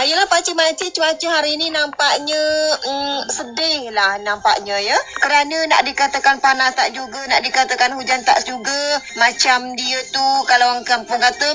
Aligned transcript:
Ah, 0.00 0.08
yelah 0.08 0.24
pakcik-makcik 0.32 0.96
cuaca 0.96 1.28
hari 1.28 1.60
ni 1.60 1.68
nampaknya 1.68 2.40
mm, 2.72 3.20
sedih 3.28 3.92
lah 3.92 4.16
nampaknya 4.24 4.80
ya. 4.80 4.96
Kerana 5.20 5.68
nak 5.68 5.84
dikatakan 5.84 6.40
panas 6.40 6.72
tak 6.72 6.96
juga, 6.96 7.20
nak 7.28 7.44
dikatakan 7.44 7.92
hujan 7.92 8.24
tak 8.24 8.48
juga. 8.48 8.96
Macam 9.20 9.76
dia 9.76 10.00
tu 10.08 10.24
kalau 10.48 10.72
orang 10.72 10.88
kampung 10.88 11.20
kata 11.20 11.52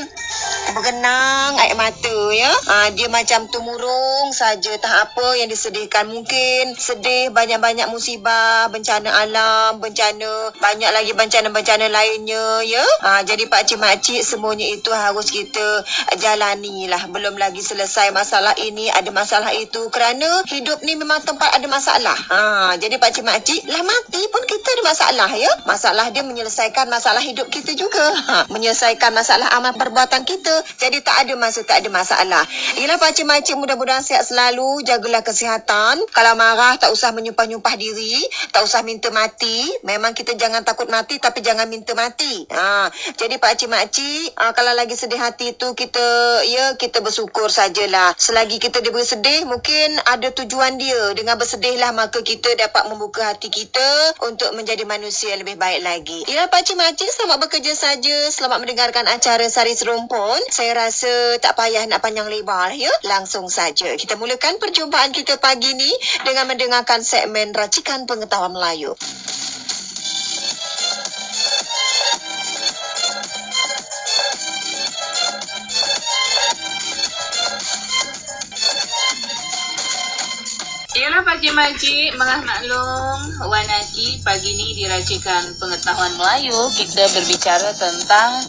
bergenang 0.73 1.59
air 1.61 1.75
mata 1.77 2.18
ya. 2.34 2.52
Ah, 2.66 2.88
dia 2.95 3.11
macam 3.11 3.45
temurung 3.52 4.34
saja 4.34 4.73
tak 4.80 4.95
apa 5.11 5.38
yang 5.38 5.52
disedihkan. 5.52 6.09
Mungkin 6.09 6.73
sedih 6.80 7.30
banyak-banyak 7.30 7.91
musibah, 7.91 8.71
bencana 8.71 9.12
alam, 9.25 9.77
bencana 9.77 10.55
banyak 10.57 10.89
lagi 10.89 11.12
bencana-bencana 11.13 11.91
lainnya 11.91 12.63
ya. 12.66 12.86
Ah, 13.04 13.21
jadi 13.21 13.45
pakcik-makcik 13.52 14.23
semuanya 14.25 14.66
itu 14.71 14.89
harus 14.89 15.30
kita 15.30 15.84
jalani 16.17 16.88
lah. 16.89 17.05
Belum 17.11 17.36
lagi 17.36 17.61
selesai 17.61 18.16
masalah 18.16 18.55
ini, 18.58 18.88
ada 18.89 19.11
masalah 19.11 19.52
itu. 19.53 19.91
Kerana 19.91 20.41
hidup 20.47 20.81
ni 20.81 20.95
memang 20.95 21.22
tempat 21.22 21.59
ada 21.59 21.67
masalah. 21.67 22.16
Ha, 22.31 22.39
jadi 22.80 22.95
pakcik-makcik, 22.95 23.67
lah 23.67 23.84
mati 23.84 24.22
pun 24.31 24.44
kita 24.47 24.67
ada 24.80 24.84
masalah 24.88 25.30
ya. 25.36 25.52
Masalah 25.67 26.05
dia 26.16 26.23
menyelesaikan 26.23 26.88
masalah 26.88 27.20
hidup 27.20 27.52
kita 27.52 27.75
juga. 27.75 28.05
Ha, 28.16 28.36
menyelesaikan 28.53 29.11
masalah 29.11 29.52
amal 29.58 29.75
perbuatan 29.75 30.23
kita. 30.23 30.55
Jadi 30.80 31.02
tak 31.02 31.27
ada 31.27 31.34
masa, 31.40 31.64
tak 31.64 31.84
ada 31.84 31.90
masalah. 31.91 32.44
Yelah 32.80 33.00
pakcik-makcik 33.00 33.55
mudah-mudahan 33.55 34.04
sihat 34.04 34.27
selalu. 34.27 34.84
Jagalah 34.86 35.23
kesihatan. 35.26 36.00
Kalau 36.12 36.34
marah 36.38 36.76
tak 36.78 36.91
usah 36.91 37.12
menyumpah-nyumpah 37.16 37.76
diri. 37.80 38.22
Tak 38.52 38.64
usah 38.64 38.84
minta 38.86 39.09
mati. 39.09 39.66
Memang 39.84 40.16
kita 40.16 40.36
jangan 40.38 40.62
takut 40.62 40.88
mati 40.91 41.18
tapi 41.20 41.41
jangan 41.41 41.66
minta 41.68 41.95
mati. 41.98 42.45
Ha, 42.52 42.90
jadi 43.18 43.40
pakcik-makcik, 43.40 44.36
ha, 44.38 44.52
kalau 44.54 44.73
lagi 44.78 44.94
sedih 44.94 45.20
hati 45.20 45.55
tu 45.55 45.73
kita 45.73 46.05
ya 46.45 46.76
kita 46.78 47.02
bersyukur 47.02 47.47
sajalah. 47.50 48.14
Selagi 48.17 48.62
kita 48.62 48.80
diberi 48.84 49.06
sedih, 49.06 49.47
mungkin 49.47 49.97
ada 50.06 50.31
tujuan 50.31 50.78
dia. 50.78 51.16
Dengan 51.17 51.40
bersedihlah 51.40 51.92
maka 51.95 52.22
kita 52.22 52.53
dapat 52.59 52.88
membuka 52.92 53.25
hati 53.25 53.50
kita 53.50 54.17
untuk 54.28 54.53
menjadi 54.53 54.84
manusia 54.86 55.34
yang 55.34 55.42
lebih 55.45 55.58
baik 55.58 55.81
lagi. 55.81 56.19
Ya, 56.30 56.47
pakcik-makcik 56.50 57.09
selamat 57.09 57.38
bekerja 57.47 57.73
saja. 57.73 58.17
Selamat 58.30 58.62
mendengarkan 58.62 59.06
acara 59.09 59.45
Sari 59.47 59.73
Serumpun. 59.73 60.40
Saya 60.45 60.77
rasa 60.77 61.41
tak 61.41 61.57
payah 61.57 61.89
nak 61.89 62.05
panjang 62.05 62.29
lebar 62.29 62.69
ya. 62.77 62.91
Langsung 63.09 63.49
saja. 63.49 63.97
Kita 63.97 64.13
mulakan 64.13 64.61
perjumpaan 64.61 65.09
kita 65.09 65.41
pagi 65.41 65.73
ni 65.73 65.89
dengan 66.21 66.45
mendengarkan 66.45 67.01
segmen 67.01 67.49
Racikan 67.49 68.05
Pengetahuan 68.05 68.53
Melayu. 68.53 68.93
Yalah 80.95 81.27
pakcik-makcik, 81.27 82.16
mengah 82.16 82.39
maklum 82.47 83.19
Wan 83.51 83.67
Aki 83.67 84.23
pagi 84.23 84.55
ni 84.55 84.79
diracikan 84.79 85.43
pengetahuan 85.59 86.16
Melayu 86.16 86.55
Kita 86.71 87.03
berbicara 87.11 87.75
tentang 87.75 88.47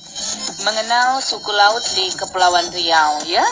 mengenal 0.66 1.22
suku 1.22 1.54
laut 1.54 1.86
di 1.94 2.10
Kepulauan 2.10 2.74
Riau 2.74 3.22
ya. 3.22 3.46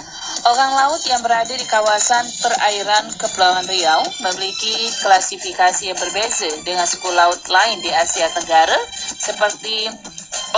Orang 0.51 0.75
laut 0.75 0.99
yang 1.07 1.23
berada 1.23 1.55
di 1.55 1.63
kawasan 1.63 2.27
perairan 2.43 3.07
Kepulauan 3.15 3.63
Riau 3.71 4.03
memiliki 4.19 4.91
klasifikasi 4.99 5.95
yang 5.95 5.99
berbeza 6.03 6.51
dengan 6.67 6.83
suku 6.91 7.07
laut 7.15 7.39
lain 7.47 7.79
di 7.87 7.95
Asia 7.95 8.27
Tenggara 8.35 8.77
seperti 8.99 9.87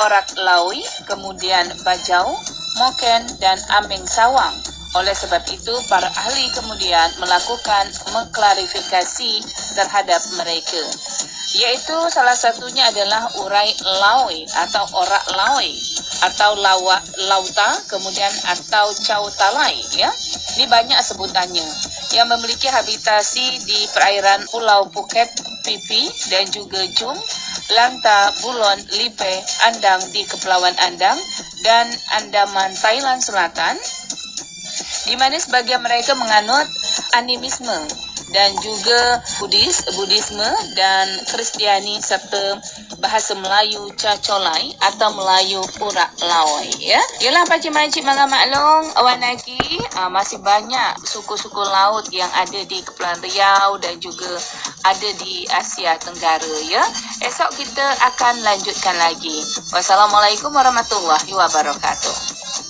Orak 0.01 0.33
Laui, 0.41 0.81
kemudian 1.05 1.69
Bajau, 1.85 2.33
Moken 2.81 3.29
dan 3.37 3.61
Ameng 3.77 4.09
Sawang. 4.09 4.76
Oleh 4.97 5.13
sebab 5.13 5.45
itu, 5.53 5.75
para 5.93 6.09
ahli 6.09 6.49
kemudian 6.57 7.21
melakukan 7.21 7.85
mengklarifikasi 8.17 9.33
terhadap 9.77 10.25
mereka. 10.41 10.81
Iaitu 11.57 11.97
salah 12.09 12.37
satunya 12.37 12.89
adalah 12.89 13.29
urai 13.45 13.71
laui 13.81 14.45
atau 14.67 14.85
orak 14.97 15.25
laui 15.37 15.73
atau 16.25 16.57
lawa, 16.57 16.97
lauta 17.29 17.71
kemudian 17.93 18.33
atau 18.57 18.93
cautalai 19.05 19.77
ya. 19.97 20.09
Ini 20.57 20.65
banyak 20.65 21.01
sebutannya 21.05 21.69
yang 22.17 22.33
memiliki 22.33 22.69
habitasi 22.73 23.61
di 23.69 23.89
perairan 23.93 24.49
Pulau 24.49 24.89
Phuket, 24.89 25.29
Pipi 25.61 26.09
dan 26.33 26.49
juga 26.49 26.81
Jum, 26.97 27.17
Lanta, 27.77 28.33
Bulon, 28.41 28.81
Lipe, 28.97 29.35
Andang 29.69 30.01
di 30.13 30.25
Kepulauan 30.25 30.77
Andang 30.89 31.21
dan 31.61 31.85
Andaman 32.17 32.73
Thailand 32.73 33.21
Selatan 33.21 33.77
di 35.07 35.15
mana 35.15 35.39
sebagian 35.39 35.81
mereka 35.81 36.13
menganut 36.19 36.67
animisme 37.15 37.79
dan 38.35 38.59
juga 38.59 39.23
Buddhis, 39.39 39.87
Buddhisme 39.95 40.51
dan 40.75 41.07
Kristiani 41.31 42.03
serta 42.03 42.59
bahasa 42.99 43.39
Melayu 43.39 43.87
Cacolai 43.95 44.75
atau 44.83 45.15
Melayu 45.15 45.63
Urak 45.79 46.11
Lawai 46.19 46.71
ya. 46.83 46.99
Yalah 47.23 47.47
pakcik-makcik 47.47 48.03
mangga 48.03 48.27
maklong 48.27 48.91
Wanaki 48.99 49.61
uh, 50.03 50.11
masih 50.11 50.43
banyak 50.43 50.99
suku-suku 51.07 51.63
laut 51.63 52.11
yang 52.11 52.31
ada 52.35 52.61
di 52.67 52.83
Kepulauan 52.83 53.23
Riau 53.23 53.79
dan 53.79 53.95
juga 54.03 54.31
ada 54.83 55.11
di 55.23 55.47
Asia 55.47 55.95
Tenggara 56.03 56.57
ya. 56.67 56.83
Esok 57.23 57.55
kita 57.55 57.87
akan 58.11 58.43
lanjutkan 58.43 58.97
lagi. 58.99 59.39
Wassalamualaikum 59.71 60.51
warahmatullahi 60.51 61.31
wabarakatuh. 61.31 62.66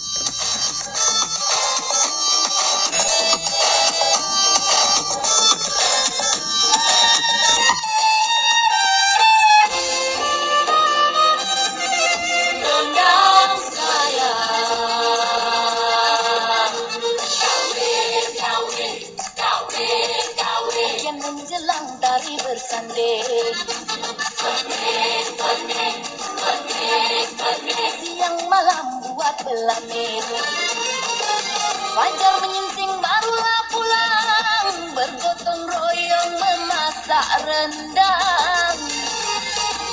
Memasak 37.26 37.42
rendang 37.42 38.78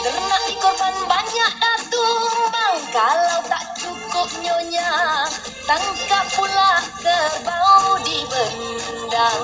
Ternak 0.03 0.41
di 0.45 0.55
korban 0.59 0.95
banyak 1.09 1.51
dah 1.57 1.79
tumbang 1.89 2.77
Kalau 2.93 3.39
tak 3.49 3.63
cukup 3.79 4.27
nyonya 4.43 5.25
Tangkap 5.65 6.25
pula 6.37 6.83
kerbau 7.01 7.97
di 8.03 8.27
bendang 8.29 9.43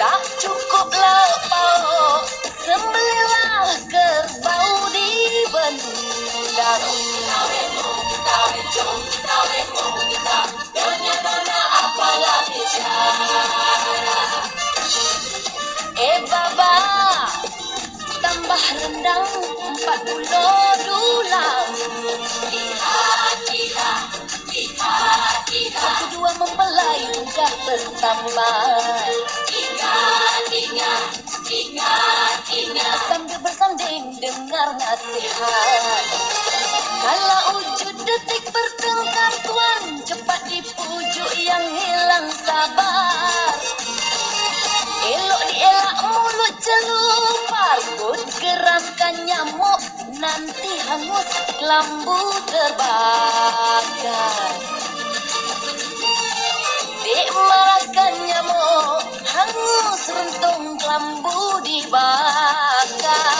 Tak 0.00 0.20
cukup 0.40 0.88
lauk 0.90 1.40
pauk 1.46 2.22
Sembelilah 2.64 3.68
kerbau 3.86 4.88
di 4.90 5.10
bendang 5.52 6.84
Eh 16.00 16.24
baba 16.32 16.74
Tambah 18.24 18.62
rendang 18.80 19.28
Empat 19.68 20.00
puluh 20.08 20.72
dulang. 20.80 21.68
Satu 25.76 26.04
dua 26.16 26.30
mempelai 26.40 27.04
Sudah 27.12 27.52
bertambah. 27.68 28.80
Sambil 33.04 33.38
bersanding 33.44 34.16
dengar 34.24 34.68
nasihat. 34.80 36.04
Kalau 37.00 37.60
wujud 37.60 37.96
detik 38.08 38.44
bertengkar 38.48 39.32
tuan 39.44 39.82
Cepat 40.08 40.40
dipujuk 40.48 41.30
yang 41.44 41.64
hilang 41.76 42.32
sabar 42.40 43.52
Dielak 45.70 46.02
mulut 46.02 46.54
celupar 46.58 47.78
Kut 47.94 48.26
geramkan 48.42 49.22
nyamuk 49.22 49.78
Nanti 50.18 50.82
hangus 50.82 51.30
lambu 51.62 52.18
terbakar. 52.50 54.50
Dek 57.06 57.30
nyamuk 58.18 59.02
Hangus 59.30 60.02
rentung 60.10 60.74
lambu 60.82 61.62
dibakar 61.62 63.39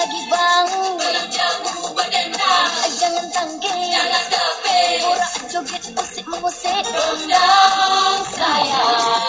lagi 0.00 0.20
bang 0.32 0.68
Jangan 3.00 3.26
tangge 3.36 3.76
Borak 5.04 5.34
joget 5.52 5.84
usik 5.92 6.24
mengusik 6.24 6.84
Undang 6.88 8.24
sayang 8.32 9.19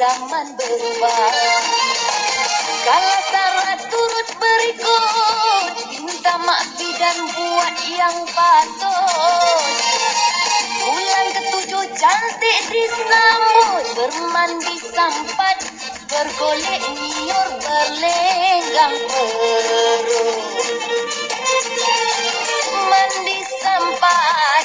zaman 0.00 0.56
berubah. 0.56 1.28
Kalau 2.88 3.18
syarat 3.28 3.80
turut 3.92 4.28
berikut 4.40 5.64
Minta 6.00 6.40
maaf 6.40 6.72
dan 6.96 7.16
buat 7.36 7.76
yang 7.84 8.16
patut. 8.32 9.64
Bulan 10.80 11.26
ketujuh 11.36 11.84
cantik 12.00 12.58
disambut 12.72 13.84
Bermandi 13.92 14.76
sampat 14.88 15.68
Bergolek 16.08 16.80
niur 16.96 17.48
berlenggang 17.60 18.96
perut 19.04 20.40
Mandi 22.88 23.38
sampai 23.60 24.60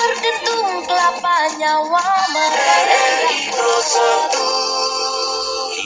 Berdentung 0.00 0.80
kelapa 0.88 1.36
nyawa 1.60 2.04
merenggang 2.32 4.47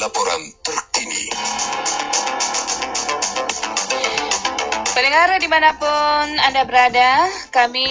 Laporan 0.02 0.42
terkini. 0.66 1.30
Pendengar 4.90 5.38
dimanapun 5.38 6.26
Anda 6.42 6.66
berada, 6.66 7.30
kami 7.54 7.86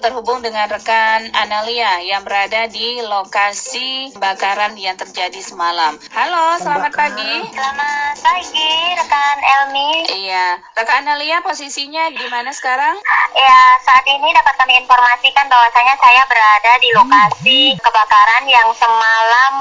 terhubung 0.00 0.40
dengan 0.40 0.70
rekan 0.70 1.28
Analia 1.36 2.00
yang 2.00 2.24
berada 2.24 2.64
di 2.70 3.02
lokasi 3.04 4.14
kebakaran 4.16 4.72
yang 4.80 4.96
terjadi 4.96 5.36
semalam. 5.42 6.00
Halo, 6.14 6.56
selamat 6.62 6.92
pagi. 6.96 7.34
Selamat 7.52 8.16
pagi, 8.24 8.72
rekan 8.96 9.36
Elmi. 9.42 9.92
Iya, 10.24 10.62
rekan 10.78 11.04
Analia 11.04 11.44
posisinya 11.44 12.08
di 12.14 12.24
mana 12.32 12.54
sekarang? 12.54 12.96
Ya, 13.36 13.60
saat 13.84 14.04
ini 14.08 14.28
dapat 14.32 14.54
kami 14.56 14.80
informasikan 14.80 15.50
bahwasanya 15.50 15.94
saya 16.00 16.22
berada 16.24 16.72
di 16.80 16.88
lokasi 16.96 17.60
kebakaran 17.76 18.44
yang 18.48 18.68
semalam 18.78 19.52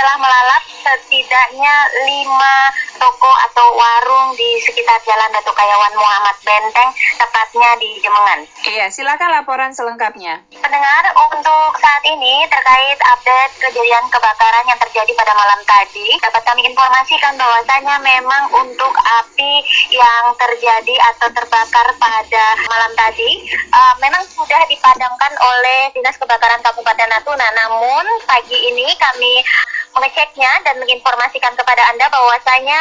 telah 0.00 0.16
melalap 0.16 0.62
setidaknya 0.80 1.74
lima 2.08 2.56
toko 2.96 3.32
atau 3.48 3.66
warung 3.76 4.32
di 4.36 4.60
sekitar 4.64 5.00
Jalan 5.04 5.32
Datuk 5.32 5.56
Kayawan 5.56 5.94
Muhammad 5.96 6.36
Benteng, 6.44 6.90
tepatnya 7.16 7.70
di 7.80 8.00
Jemengan. 8.00 8.40
Iya, 8.64 8.86
silakan 8.92 9.40
laporan 9.60 9.76
selengkapnya. 9.76 10.40
Pendengar, 10.56 11.04
untuk 11.36 11.72
saat 11.76 12.00
ini 12.08 12.48
terkait 12.48 12.96
update 12.96 13.60
kejadian 13.60 14.08
kebakaran 14.08 14.64
yang 14.64 14.80
terjadi 14.80 15.12
pada 15.12 15.36
malam 15.36 15.60
tadi, 15.68 16.16
dapat 16.16 16.40
kami 16.48 16.64
informasikan 16.64 17.36
bahwasanya 17.36 18.00
memang 18.00 18.48
untuk 18.56 18.88
api 19.20 19.60
yang 19.92 20.32
terjadi 20.40 20.96
atau 21.12 21.28
terbakar 21.36 21.92
pada 22.00 22.44
malam 22.72 22.92
tadi, 22.96 23.52
eh, 23.52 23.94
memang 24.00 24.24
sudah 24.32 24.64
dipadamkan 24.64 25.32
oleh 25.36 25.92
Dinas 25.92 26.16
Kebakaran 26.16 26.64
Kabupaten 26.64 27.12
Natuna. 27.12 27.48
Namun 27.52 28.04
pagi 28.24 28.56
ini 28.56 28.88
kami 28.96 29.44
mengeceknya 29.94 30.52
dan 30.62 30.78
menginformasikan 30.78 31.54
kepada 31.58 31.82
Anda 31.90 32.06
bahwasanya 32.08 32.80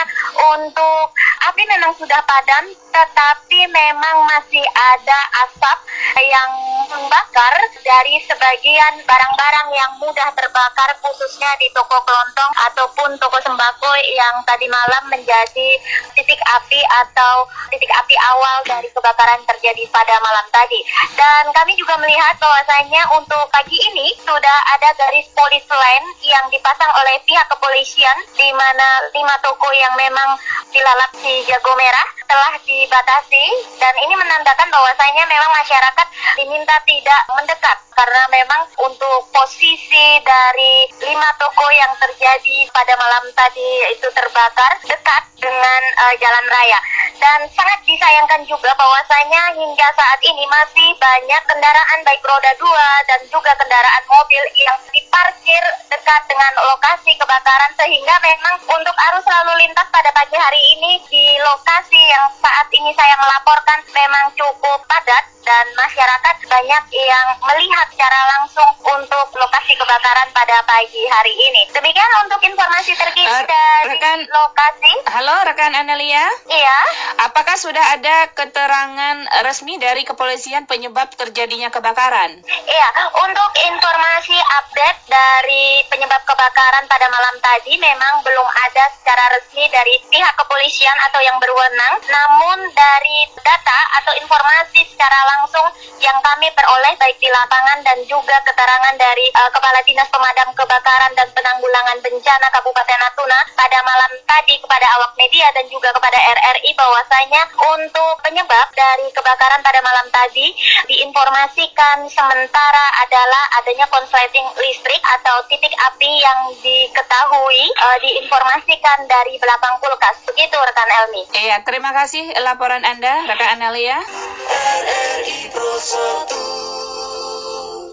untuk 0.56 1.14
api 1.50 1.64
memang 1.66 1.92
sudah 1.98 2.22
padam 2.24 2.70
tetapi 2.70 3.60
memang 3.70 4.18
masih 4.28 4.66
ada 4.66 5.20
asap 5.48 5.78
yang 6.20 6.52
membakar 6.90 7.54
dari 7.86 8.20
sebagian 8.26 9.02
barang-barang 9.06 9.70
yang 9.72 9.92
mudah 10.02 10.30
terbakar 10.36 10.90
khususnya 11.00 11.54
di 11.62 11.70
toko 11.72 11.98
kelontong 12.04 12.52
ataupun 12.70 13.10
toko 13.22 13.38
sembako 13.46 13.92
yang 14.14 14.36
tadi 14.44 14.68
malam 14.68 15.04
menjadi 15.10 15.70
titik 16.18 16.42
api 16.44 16.82
atau 17.06 17.48
titik 17.72 17.90
api 17.94 18.16
awal 18.36 18.58
dari 18.66 18.90
kebakaran 18.92 19.42
terjadi 19.46 19.84
pada 19.94 20.16
malam 20.20 20.46
tadi. 20.52 20.80
Dan 21.16 21.50
kami 21.54 21.78
juga 21.78 21.96
melihat 22.02 22.36
bahwasanya 22.42 23.06
untuk 23.16 23.44
pagi 23.54 23.78
ini 23.78 24.14
sudah 24.22 24.58
ada 24.78 24.90
garis 24.98 25.30
polis 25.32 25.66
line 25.70 26.08
yang 26.26 26.46
dipasang 26.52 26.92
oleh 27.00 27.16
pihak 27.24 27.48
kepolisian 27.48 28.18
di 28.36 28.50
mana 28.52 28.88
lima 29.16 29.36
toko 29.40 29.72
yang 29.72 29.94
memang 29.96 30.36
dilalap 30.70 31.12
si 31.20 31.44
jago 31.48 31.74
merah 31.80 32.08
telah 32.28 32.54
dibatasi. 32.62 33.46
Dan 33.80 33.94
ini 34.06 34.14
menandakan 34.20 34.70
bahwasanya 34.70 35.24
memang 35.26 35.52
masyarakat 35.56 36.08
diminta 36.38 36.76
tidak 36.86 37.22
mendekat 37.34 37.89
karena 38.00 38.24
memang 38.32 38.64
untuk 38.80 39.28
posisi 39.36 40.08
dari 40.24 40.88
lima 41.04 41.28
toko 41.36 41.68
yang 41.68 41.92
terjadi 42.00 42.72
pada 42.72 42.96
malam 42.96 43.28
tadi 43.36 43.92
itu 43.92 44.08
terbakar 44.16 44.80
dekat 44.88 45.24
dengan 45.36 45.82
eh, 46.08 46.16
jalan 46.16 46.46
raya. 46.48 46.80
Dan 47.20 47.44
sangat 47.52 47.84
disayangkan 47.84 48.48
juga 48.48 48.72
bahwasanya 48.80 49.52
hingga 49.52 49.88
saat 50.00 50.20
ini 50.24 50.48
masih 50.48 50.96
banyak 50.96 51.44
kendaraan 51.44 52.00
baik 52.08 52.24
roda 52.24 52.56
dua 52.56 52.90
dan 53.12 53.20
juga 53.28 53.52
kendaraan 53.60 54.04
mobil 54.08 54.44
yang 54.56 54.80
diparkir 54.96 55.64
dekat 55.92 56.22
dengan 56.32 56.56
lokasi 56.72 57.12
kebakaran. 57.20 57.72
Sehingga 57.76 58.16
memang 58.24 58.64
untuk 58.64 58.96
arus 59.12 59.28
lalu 59.28 59.68
lintas 59.68 59.92
pada 59.92 60.08
pagi 60.16 60.40
hari 60.40 60.62
ini 60.80 61.04
di 61.12 61.36
lokasi 61.44 62.00
yang 62.00 62.32
saat 62.40 62.72
ini 62.72 62.96
saya 62.96 63.20
melaporkan 63.20 63.84
memang 63.92 64.32
cukup 64.40 64.88
padat 64.88 65.39
dan 65.50 65.66
masyarakat 65.74 66.36
banyak 66.46 66.84
yang 66.94 67.28
melihat 67.42 67.88
secara 67.90 68.20
langsung 68.38 68.70
untuk 68.86 69.28
lokasi 69.34 69.74
kebakaran 69.74 70.30
pada 70.30 70.62
pagi 70.64 71.02
hari 71.10 71.34
ini. 71.34 71.66
Demikian 71.74 72.12
untuk 72.22 72.38
informasi 72.40 72.94
terkini 72.94 73.26
Eh, 73.26 73.46
dari 73.50 73.90
rekan- 73.90 74.30
lokasi. 74.30 74.94
Halo, 75.10 75.42
rekan 75.44 75.74
Analia. 75.74 76.22
Iya. 76.46 76.80
Apakah 77.26 77.58
sudah 77.58 77.98
ada 77.98 78.30
keterangan 78.30 79.18
resmi 79.42 79.82
dari 79.82 80.06
kepolisian 80.06 80.70
penyebab 80.70 81.10
terjadinya 81.12 81.74
kebakaran? 81.74 82.46
Iya, 82.46 82.88
untuk 83.20 83.52
informasi 83.66 84.38
update 84.38 85.02
dari 85.08 85.82
penyebab 85.90 86.22
kebakaran 86.24 86.86
pada 86.86 87.10
malam 87.10 87.36
tadi 87.40 87.74
memang 87.76 88.22
belum 88.22 88.46
ada 88.46 88.86
secara 88.94 89.34
resmi 89.34 89.66
dari 89.68 89.98
pihak 90.06 90.34
kepolisian 90.36 90.98
atau 91.10 91.20
yang 91.20 91.42
berwenang. 91.42 91.96
Namun 92.06 92.70
dari 92.70 93.18
data 93.36 93.80
atau 93.98 94.14
informasi 94.16 94.86
secara 94.86 95.18
langsung 95.26 95.38
langsung 95.40 95.72
yang 96.04 96.20
kami 96.20 96.52
peroleh 96.52 97.00
baik 97.00 97.16
di 97.16 97.32
lapangan 97.32 97.80
dan 97.88 98.04
juga 98.12 98.36
keterangan 98.44 98.92
dari 99.00 99.32
uh, 99.32 99.48
Kepala 99.56 99.80
Dinas 99.88 100.12
Pemadam 100.12 100.52
Kebakaran 100.52 101.16
dan 101.16 101.32
Penanggulangan 101.32 101.96
Bencana 102.04 102.48
Kabupaten 102.52 103.00
Natuna 103.00 103.40
pada 103.56 103.80
malam 103.88 104.12
tadi 104.28 104.60
kepada 104.60 104.84
awak 105.00 105.16
media 105.16 105.48
dan 105.56 105.64
juga 105.72 105.96
kepada 105.96 106.20
RRI 106.20 106.76
bahwasanya 106.76 107.42
untuk 107.72 108.14
penyebab 108.28 108.68
dari 108.76 109.08
kebakaran 109.16 109.64
pada 109.64 109.80
malam 109.80 110.12
tadi 110.12 110.52
diinformasikan 110.92 112.04
sementara 112.12 112.86
adalah 113.08 113.44
adanya 113.64 113.88
konsleting 113.88 114.44
listrik 114.60 115.00
atau 115.20 115.48
titik 115.48 115.72
api 115.72 116.12
yang 116.20 116.52
diketahui 116.60 117.64
uh, 117.80 117.98
diinformasikan 118.04 119.08
dari 119.08 119.40
belakang 119.40 119.80
kulkas. 119.80 120.20
Begitu 120.28 120.60
rekan 120.60 120.90
Elmi. 121.00 121.24
Iya, 121.32 121.64
terima 121.64 121.96
kasih 121.96 122.28
laporan 122.44 122.84
Anda, 122.84 123.24
rekan 123.24 123.56
Analia. 123.56 124.04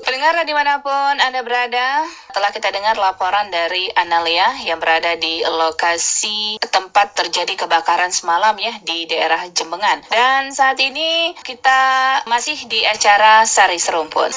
Pendengar 0.07 0.43
di 0.47 0.55
mana 0.55 0.81
pun 0.81 1.14
Anda 1.19 1.43
berada, 1.43 2.07
telah 2.31 2.50
kita 2.55 2.71
dengar 2.71 2.95
laporan 2.95 3.50
dari 3.50 3.90
Analia 3.93 4.55
yang 4.62 4.78
berada 4.78 5.19
di 5.19 5.43
lokasi 5.43 6.62
tempat 6.62 7.19
terjadi 7.19 7.66
kebakaran 7.66 8.14
semalam 8.14 8.55
ya 8.57 8.75
di 8.87 9.11
daerah 9.11 9.45
Jembengan. 9.50 10.07
Dan 10.09 10.55
saat 10.55 10.78
ini 10.78 11.35
kita 11.43 12.23
masih 12.31 12.59
di 12.71 12.87
acara 12.87 13.45
Sari 13.45 13.76
Serumpun. 13.83 14.31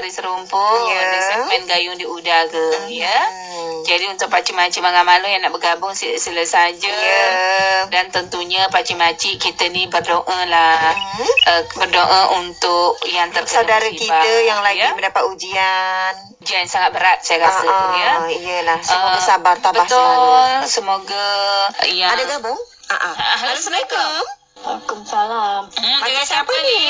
Sari 0.00 0.16
Serumpun 0.16 0.80
Ya. 0.88 1.12
di 1.12 1.20
segmen 1.20 1.62
Gayung 1.68 2.00
di 2.00 2.08
Udaga 2.08 2.88
ya. 2.88 3.20
Hmm. 3.20 3.84
Jadi 3.84 4.08
untuk 4.08 4.32
Pak 4.32 4.40
Cimaci 4.40 4.80
Mangah 4.80 5.04
Maklum 5.04 5.28
yang 5.28 5.44
nak 5.44 5.52
bergabung 5.52 5.92
sila, 5.92 6.16
sila 6.16 6.40
saja. 6.40 6.88
Ya. 6.88 7.28
Dan 7.84 8.08
tentunya 8.08 8.64
Pak 8.72 8.80
Cimaci 8.80 9.36
kita 9.36 9.68
ni 9.68 9.92
berdoa 9.92 10.24
lah. 10.48 10.96
Hmm. 10.96 11.28
Uh, 11.44 11.62
berdoa 11.76 12.20
untuk 12.40 12.96
yang 13.06 13.28
terkena 13.28 13.60
Saudara 13.60 13.84
musibah, 13.84 14.24
kita 14.24 14.32
yang 14.40 14.64
lagi 14.64 14.80
ya. 14.80 14.96
mendapat 14.96 15.22
ujian. 15.28 16.12
ujian 16.40 16.64
sangat 16.64 16.96
berat 16.96 17.20
saya 17.20 17.44
rasa 17.44 17.68
Ah, 17.68 17.76
ah, 17.76 17.92
ya. 17.92 18.12
Iyalah, 18.32 18.78
semoga 18.80 19.12
Ah, 19.12 19.20
sabar 19.20 19.56
tabah 19.60 19.84
betul, 19.84 20.00
selalu. 20.00 20.64
semoga 20.64 21.28
yang 21.92 22.08
Ada 22.08 22.24
gabung? 22.26 22.56
Ah, 22.88 23.12
halo, 23.36 23.52
Assalamualaikum. 23.52 24.24
Waalaikumsalam. 24.60 25.62
Hmm, 25.72 25.98
dengan 26.00 26.20
siapa 26.22 26.52
ni? 26.52 26.80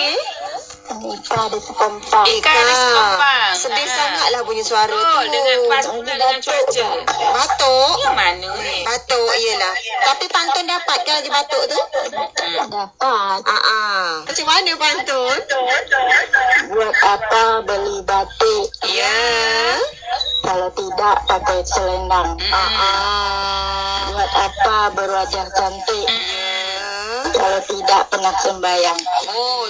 Ika 0.91 1.43
di 1.55 1.61
Sekompang. 1.63 2.27
Ika 2.27 2.51
di 2.51 2.75
Sekompang. 2.75 3.51
Sedih 3.55 3.79
Ah. 3.81 3.95
sangatlah 3.95 4.43
bunyi 4.43 4.59
suara 4.61 4.91
Betul, 4.91 5.23
tu. 5.23 5.31
dengan 5.31 5.59
pas 5.71 5.85
pula 5.87 6.13
dengan 6.19 6.39
cuaca. 6.43 6.87
Batuk. 7.31 7.95
Yang 8.01 8.17
mana 8.19 8.49
ni? 8.59 8.77
Batuk, 8.83 9.31
iyalah. 9.33 9.75
Tapi 10.03 10.25
pantun 10.27 10.65
dapat 10.67 10.99
ke 11.01 11.11
lagi 11.13 11.31
batuk 11.31 11.63
tu? 11.65 11.81
Dapat. 12.11 12.89
Ah, 12.99 13.39
ah. 13.39 14.09
Macam 14.27 14.47
mana 14.47 14.73
pantun? 14.75 15.37
Buat 16.71 16.95
apa 17.01 17.43
beli 17.63 17.97
batik 18.03 18.67
Ya. 18.85 19.19
kalau 20.43 20.75
tidak 20.75 21.17
pakai 21.25 21.61
selendang? 21.63 22.35
Ah, 22.51 22.59
ah. 22.59 23.97
Buat 24.11 24.33
apa 24.35 24.77
berwajah 24.91 25.47
cantik 25.55 26.07
Ya. 26.11 26.51
kalau 27.31 27.61
tidak 27.63 28.03
pernah 28.11 28.35
sembayang? 28.37 28.99
Oh, 29.31 29.63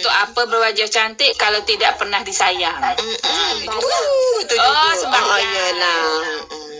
untuk 0.00 0.16
apa 0.16 0.48
berwajah 0.48 0.88
cantik 0.88 1.36
kalau 1.36 1.60
tidak 1.60 2.00
pernah 2.00 2.24
disayang? 2.24 2.72
Mm-mm. 2.72 3.68
Uh, 3.68 4.40
tu 4.48 4.56
Oh, 4.56 4.64
juga. 4.64 4.96
sembahyang. 4.96 5.28
Oh, 5.28 5.38
iyalah. 5.38 6.04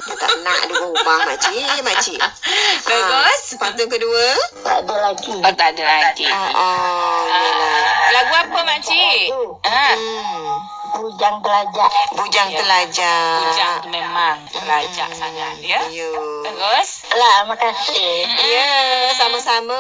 Dia 0.01 0.15
tak 0.17 0.33
nak 0.41 0.61
dia 0.65 0.75
berubah, 0.75 1.19
makcik. 1.29 1.85
Makcik. 1.85 2.17
Bagus. 2.89 3.41
Ah, 3.53 3.57
pantun 3.61 3.93
kedua? 3.93 4.27
Tak 4.65 4.89
ada 4.89 4.95
lagi. 5.05 5.37
Oh, 5.37 5.53
tak 5.53 5.77
ada 5.77 5.83
lagi. 5.85 6.25
Ah, 6.25 6.49
ah, 6.49 7.21
iyalah. 7.29 7.85
Lagu 8.09 8.33
apa, 8.41 8.59
makcik? 8.65 9.25
Ah, 9.69 9.93
Hmm. 9.93 10.49
Bujang 10.91 11.37
gelajak. 11.41 11.91
Bujang 12.13 12.49
Ya. 12.51 12.59
telajak. 12.59 13.41
Bujang 13.47 13.75
tu 13.81 13.89
memang 13.89 14.37
terlajak 14.49 15.09
sangat, 15.11 15.55
ya. 15.61 15.81
Ya. 15.87 16.11
Terus? 16.43 16.89
Lah, 17.13 17.47
makasih. 17.47 18.27
Ya, 18.27 18.71
sama-sama. 19.15 19.79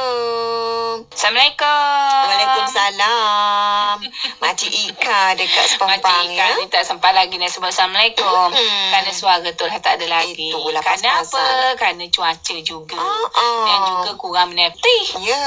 Assalamualaikum. 1.11 2.21
Waalaikumsalam. 2.27 3.97
Makcik 4.43 4.73
Ika 4.73 5.35
dekat 5.35 5.67
Sepompang 5.69 5.99
Makcik 6.01 6.35
ya. 6.35 6.47
Ika 6.47 6.57
ni 6.57 6.65
tak 6.69 6.85
sempat 6.85 7.13
lagi 7.13 7.35
nak 7.37 7.51
sebut 7.51 7.71
Assalamualaikum. 7.71 8.51
Hmm. 8.51 8.89
Kerana 8.91 9.11
suara 9.11 9.49
tu 9.51 9.65
lah 9.65 9.79
tak 9.79 10.01
ada 10.01 10.07
lagi. 10.11 10.51
Itulah 10.51 10.81
Kerana 10.81 11.09
apa? 11.13 11.23
pas-pasan. 11.23 11.77
Kerana 11.77 12.05
cuaca 12.09 12.57
juga. 12.61 12.99
Oh, 12.99 13.27
oh. 13.29 13.63
Dan 13.63 13.79
juga 13.87 14.13
kurang 14.17 14.49
menepti. 14.51 14.99
Ya. 15.23 15.39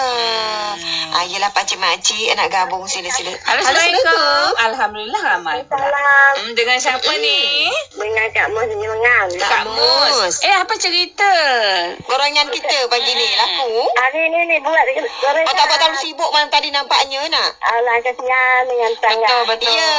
Hmm. 0.73 1.09
Ah, 1.13 1.25
yelah 1.25 1.51
pakcik 1.51 1.77
makcik 1.77 2.33
nak 2.33 2.47
gabung 2.47 2.85
sila-sila. 2.85 3.31
Assalamualaikum. 3.33 4.47
Alhamdulillah 4.57 5.21
ramai. 5.21 5.52
Salam 5.55 6.33
Hmm, 6.35 6.53
dengan 6.53 6.75
siapa 6.75 7.11
ni? 7.15 7.69
dengan 7.93 8.25
Kak 8.27 8.47
Mus 8.49 8.65
Jenengan. 8.65 9.27
Kak 9.31 9.45
Kak 9.45 9.63
Mus. 9.69 10.11
Mus. 10.17 10.35
Eh, 10.41 10.49
apa 10.51 10.73
cerita? 10.75 11.31
Gorengan 12.03 12.49
kita 12.49 12.89
pagi 12.89 13.11
ni 13.11 13.27
laku. 13.31 13.85
Hari 13.93 14.21
ni 14.25 14.39
ni 14.45 14.57
buat 14.59 14.81
goreng. 14.97 15.45
Oh 15.45 15.53
tak 15.53 15.67
terlalu 15.69 15.97
sibuk 15.99 16.29
malam 16.29 16.49
tadi 16.49 16.67
nampaknya 16.67 17.21
nak. 17.27 17.49
Alah 17.61 18.01
kasihan 18.01 18.61
dengan 18.65 18.91
Betul, 18.93 19.41
betul. 19.45 19.69
Ya, 19.69 19.93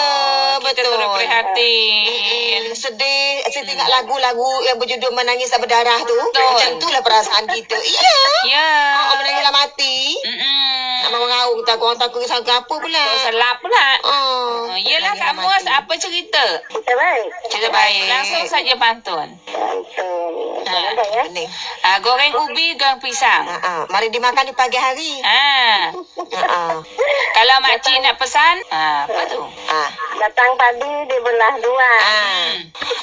Kita 0.56 0.64
betul. 0.64 0.84
turut 0.90 1.08
prihatin. 1.14 2.02
Mm-mm, 2.04 2.74
sedih 2.74 3.30
Saya 3.46 3.62
tengok 3.64 3.86
lagu-lagu 3.86 4.50
yang 4.62 4.76
berjudul 4.76 5.12
Menangis 5.12 5.46
Tak 5.46 5.60
Berdarah 5.60 6.00
tu 6.00 6.14
Betul. 6.14 6.42
Macam 6.44 6.70
itulah 6.74 7.00
perasaan 7.00 7.44
kita 7.46 7.76
Iya 7.76 8.16
Ya. 8.46 8.68
Oh, 9.04 9.16
menangis 9.16 9.42
lah 9.42 9.54
mati 9.54 9.96
Mm-mm. 10.20 11.04
Nak 11.04 11.20
mengaung 11.20 11.60
tak 11.62 11.76
Orang 11.76 11.98
takut 11.98 12.24
sangka 12.24 12.58
apa 12.58 12.74
pula 12.74 13.02
Oh, 13.04 13.18
salah 13.20 13.52
pula. 13.58 13.84
Oh, 14.02 14.12
Oh, 14.64 14.76
yelah 14.76 15.12
menangis 15.12 15.20
Kak 15.20 15.32
lah 15.32 15.43
Mus, 15.44 15.64
apa 15.66 15.92
cerita? 15.94 16.44
Kita 16.66 16.92
baik. 16.92 17.28
Cerita 17.46 17.68
baik. 17.68 18.02
Langsung 18.06 18.44
saja 18.44 18.72
pantun. 18.74 19.28
Betul. 19.44 20.32
Ha. 20.64 20.80
Ya. 21.14 21.24
Ah, 21.82 21.96
goreng 22.00 22.32
ubi, 22.40 22.74
goreng 22.74 22.98
pisang. 22.98 23.44
Ha, 23.44 23.56
ha. 23.56 23.72
Mari 23.86 24.08
dimakan 24.08 24.48
di 24.48 24.54
pagi 24.54 24.74
hari 24.74 25.20
Ah, 25.20 25.92
ha, 25.92 26.40
ha. 26.42 26.62
kalau 27.32 27.56
makcik 27.60 27.94
nak 28.00 28.16
pesan, 28.16 28.56
ah, 28.68 29.04
apa 29.04 29.22
tu? 29.28 29.42
Ha. 29.44 29.82
Datang 30.16 30.56
pagi 30.56 30.92
dibelah 31.06 31.54
dua. 31.60 31.90
Ha. 32.00 32.16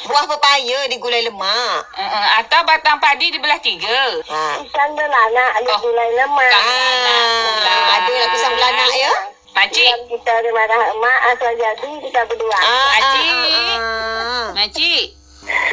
Buah 0.03 0.25
pepaya 0.27 0.79
digulai 0.87 1.21
lemak 1.21 1.79
Uh, 1.93 2.27
atau 2.41 2.65
batang 2.65 2.97
padi 2.97 3.29
dibelah 3.29 3.61
tiga. 3.61 4.01
ha. 4.25 4.57
Ikan 4.59 4.89
belanak 4.91 5.49
ada 5.55 5.71
Oh. 5.71 5.79
gulai 5.79 6.09
lemak. 6.11 6.49
Kan. 6.49 6.63
Pula. 6.65 7.19
Ah, 7.61 7.85
ada 8.01 8.11
lah 8.11 8.29
pisang 8.29 8.53
belanak 8.53 8.89
ya 8.91 9.13
Makcik, 9.51 9.83
Yang 9.83 10.03
kita 10.15 10.31
ada 10.31 10.49
marah 10.55 10.81
emak 10.95 11.19
asal 11.35 11.51
jadi 11.59 11.89
kita 12.07 12.19
berdua. 12.23 12.55
Ah, 12.55 12.87
Makcik. 12.95 13.29
ah, 13.31 13.45
ah, 13.51 13.75
ah. 13.75 14.45
makcik. 14.55 15.05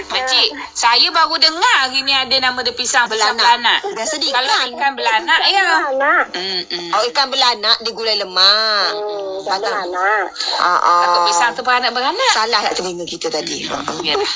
Makcik, 0.09 0.49
saya 0.73 1.13
baru 1.13 1.37
dengar 1.37 1.75
hari 1.85 2.01
ni 2.01 2.17
ada 2.17 2.33
nama 2.41 2.57
dia 2.65 2.73
pisang 2.73 3.05
Belanak. 3.05 3.37
belanak. 3.37 3.81
Biasa 3.93 4.15
di 4.17 4.33
Kalau 4.33 4.49
ikan. 4.49 4.69
ikan 4.73 4.93
belanak 4.97 5.41
ya. 5.45 5.67
Belanak. 5.69 6.25
Hmm, 6.33 6.63
hmm. 6.65 6.89
Oh, 6.97 7.03
ikan 7.13 7.27
belanak 7.29 7.77
digulai 7.85 8.17
lemak. 8.17 8.89
Hmm, 8.97 9.45
ikan 9.45 9.61
Batang. 9.61 9.93
belanak. 9.93 10.25
Ah, 10.57 10.69
ah. 10.81 11.01
Takut 11.05 11.21
pisang 11.29 11.51
tu 11.53 11.61
beranak-beranak. 11.61 12.33
Salah 12.33 12.61
tak 12.65 12.75
telinga 12.81 13.05
kita 13.05 13.29
tadi. 13.29 13.69
Ha, 13.69 13.77
ha. 13.77 13.93
Yalah. 14.01 14.33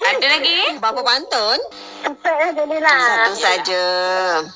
Ada 0.00 0.26
lagi? 0.26 0.58
Berapa 0.80 1.00
pantun? 1.04 1.58
Kita 2.00 2.30
ya 2.32 2.48
jadilah. 2.56 2.96
Satu 2.96 3.34
saja. 3.36 3.84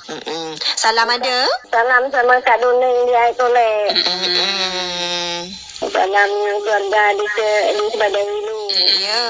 Mm-mm. 0.09 0.57
Salam 0.57 1.05
ada? 1.05 1.39
Salam 1.69 2.09
sama 2.09 2.41
Kak 2.41 2.57
di 2.65 3.13
Aitolek. 3.13 3.93
Mm-mm. 3.93 5.64
Keluarga 5.81 7.15
di, 7.19 7.27
se, 7.35 7.49
di 7.75 7.87
Sebadan 7.91 8.27
Wilu. 8.27 8.61
Ya. 9.03 9.25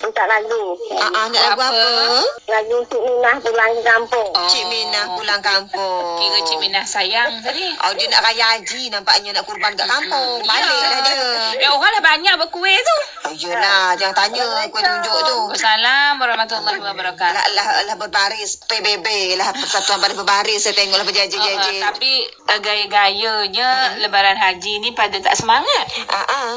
Minta 0.00 0.24
lagu. 0.24 0.80
Ah, 0.96 1.12
ah, 1.12 1.24
nak 1.28 1.42
lagu 1.44 1.60
Apa? 1.60 1.66
apa? 1.68 2.18
Lagu 2.48 2.76
Cik 2.88 3.00
Minah 3.04 3.36
pulang 3.36 3.72
kampung. 3.84 4.32
Oh. 4.32 4.48
Cik 4.48 4.64
Minah 4.72 5.04
pulang 5.12 5.40
kampung. 5.44 6.16
Kira 6.16 6.40
Cik 6.40 6.56
Minah 6.56 6.84
sayang 6.88 7.44
tadi. 7.44 7.68
Oh, 7.84 7.92
dia 7.92 8.08
nak 8.08 8.24
raya 8.24 8.56
haji 8.56 8.88
nampaknya 8.88 9.36
nak 9.36 9.44
kurban 9.44 9.76
kat 9.76 9.84
kampung. 9.84 10.40
Baliklah 10.48 11.00
dia. 11.04 11.20
Ya, 11.60 11.68
orang 11.76 11.92
dah 12.00 12.02
banyak 12.16 12.34
berkuih 12.40 12.80
tu. 12.80 12.96
Oh, 13.28 13.32
yelah, 13.36 13.92
jangan 14.00 14.16
tanya 14.16 14.64
kau 14.72 14.80
tunjuk 14.80 15.16
tu. 15.20 15.38
Assalamualaikum 15.52 16.16
warahmatullahi 16.24 16.80
wabarakatuh. 16.80 17.36
Lah, 17.36 17.46
lah, 17.52 17.66
lah 17.92 17.96
berbaris 18.00 18.56
PBB 18.64 19.36
lah 19.36 19.52
Persatuan 19.52 20.00
Badan 20.00 20.16
Berbaris 20.16 20.64
saya 20.64 20.80
tengoklah 20.80 21.04
berjaja-jaja. 21.04 21.76
Uh, 21.76 21.80
tapi 21.92 22.24
uh, 22.48 22.60
gaya-gayanya 22.64 24.00
lebaran 24.00 24.40
haji 24.40 24.80
ni 24.80 24.96
pada 24.96 25.20
tak 25.20 25.36
semangat. 25.36 25.86
Ah, 26.08 26.24
ah. 26.24 26.50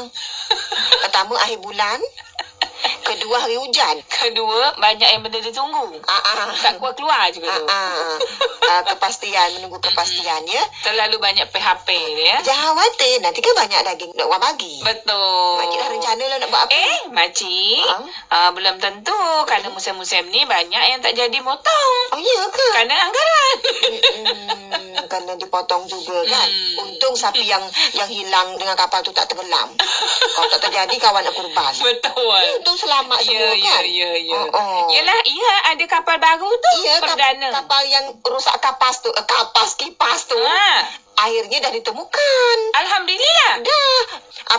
Pertama 1.04 1.36
akhir 1.44 1.60
bulan. 1.60 2.00
Kedua 3.14 3.38
hari 3.38 3.54
hujan. 3.54 3.94
Kedua, 4.10 4.74
banyak 4.74 5.06
yang 5.06 5.22
benda 5.22 5.38
ditunggu. 5.38 6.02
Ah, 6.02 6.18
ah. 6.18 6.50
Tak 6.50 6.82
keluar-keluar 6.82 7.30
juga 7.30 7.46
Ah, 7.46 7.58
tu. 7.62 7.66
ah. 7.70 8.16
Ah, 8.64 8.82
kepastian, 8.90 9.54
menunggu 9.54 9.78
kepastian 9.78 10.42
ya. 10.50 10.62
Terlalu 10.82 11.22
banyak 11.22 11.46
PHP 11.46 11.88
ya. 12.18 12.42
Jangan 12.42 12.74
khawatir, 12.74 13.22
nanti 13.22 13.38
kan 13.38 13.54
banyak 13.54 13.80
daging 13.86 14.10
nak 14.18 14.26
orang 14.26 14.42
bagi. 14.42 14.82
Betul. 14.82 15.62
Makcik 15.62 15.78
dah 15.78 15.88
rencana 15.94 16.22
lah 16.26 16.36
nak 16.42 16.48
buat 16.50 16.62
apa. 16.66 16.74
Eh, 16.74 16.98
makcik. 17.14 17.84
Ha? 17.86 17.96
Uh, 18.34 18.50
belum 18.50 18.82
tentu. 18.82 19.20
Kerana 19.46 19.70
musim-musim 19.70 20.26
ni 20.28 20.42
banyak 20.42 20.82
yang 20.90 20.98
tak 20.98 21.14
jadi 21.14 21.38
motong. 21.38 21.98
Oh, 22.10 22.18
iya 22.18 22.42
ke? 22.50 22.66
Kerana 22.74 22.94
anggaran. 22.98 23.56
Hmm, 23.94 25.06
kena 25.06 25.34
dipotong 25.38 25.86
juga 25.86 26.18
kan. 26.26 26.48
Hmm. 26.50 26.82
Untung 26.82 27.14
sapi 27.14 27.46
yang 27.46 27.62
yang 27.94 28.10
hilang 28.10 28.58
dengan 28.58 28.74
kapal 28.74 29.06
tu 29.06 29.12
tak 29.12 29.30
tenggelam. 29.30 29.70
Kalau 30.34 30.48
tak 30.50 30.66
terjadi, 30.66 30.94
kawan 30.98 31.22
nak 31.22 31.34
kurban. 31.36 31.72
Betul. 31.86 32.42
Untung 32.58 32.74
selamat 32.74 33.02
Ya, 33.04 33.20
semua 33.20 33.52
ya, 33.52 33.70
kan. 33.76 33.84
ya, 33.84 34.10
ya. 34.16 34.40
Oh. 34.48 34.88
Yelah, 34.88 35.18
iya 35.24 35.52
ada 35.70 35.84
kapal 35.84 36.16
baru 36.16 36.48
tu. 36.48 36.72
Kap- 36.98 37.12
Perdana. 37.12 37.48
kapal 37.52 37.82
yang 37.84 38.06
rusak 38.20 38.56
kapas 38.58 39.00
tu, 39.00 39.10
eh, 39.10 39.24
kapas 39.24 39.76
kipas 39.76 40.20
tu, 40.24 40.36
Ha. 40.36 41.03
Akhirnya 41.16 41.58
dah 41.62 41.72
ditemukan. 41.72 42.56
Alhamdulillah. 42.74 43.52
Dah. 43.62 44.02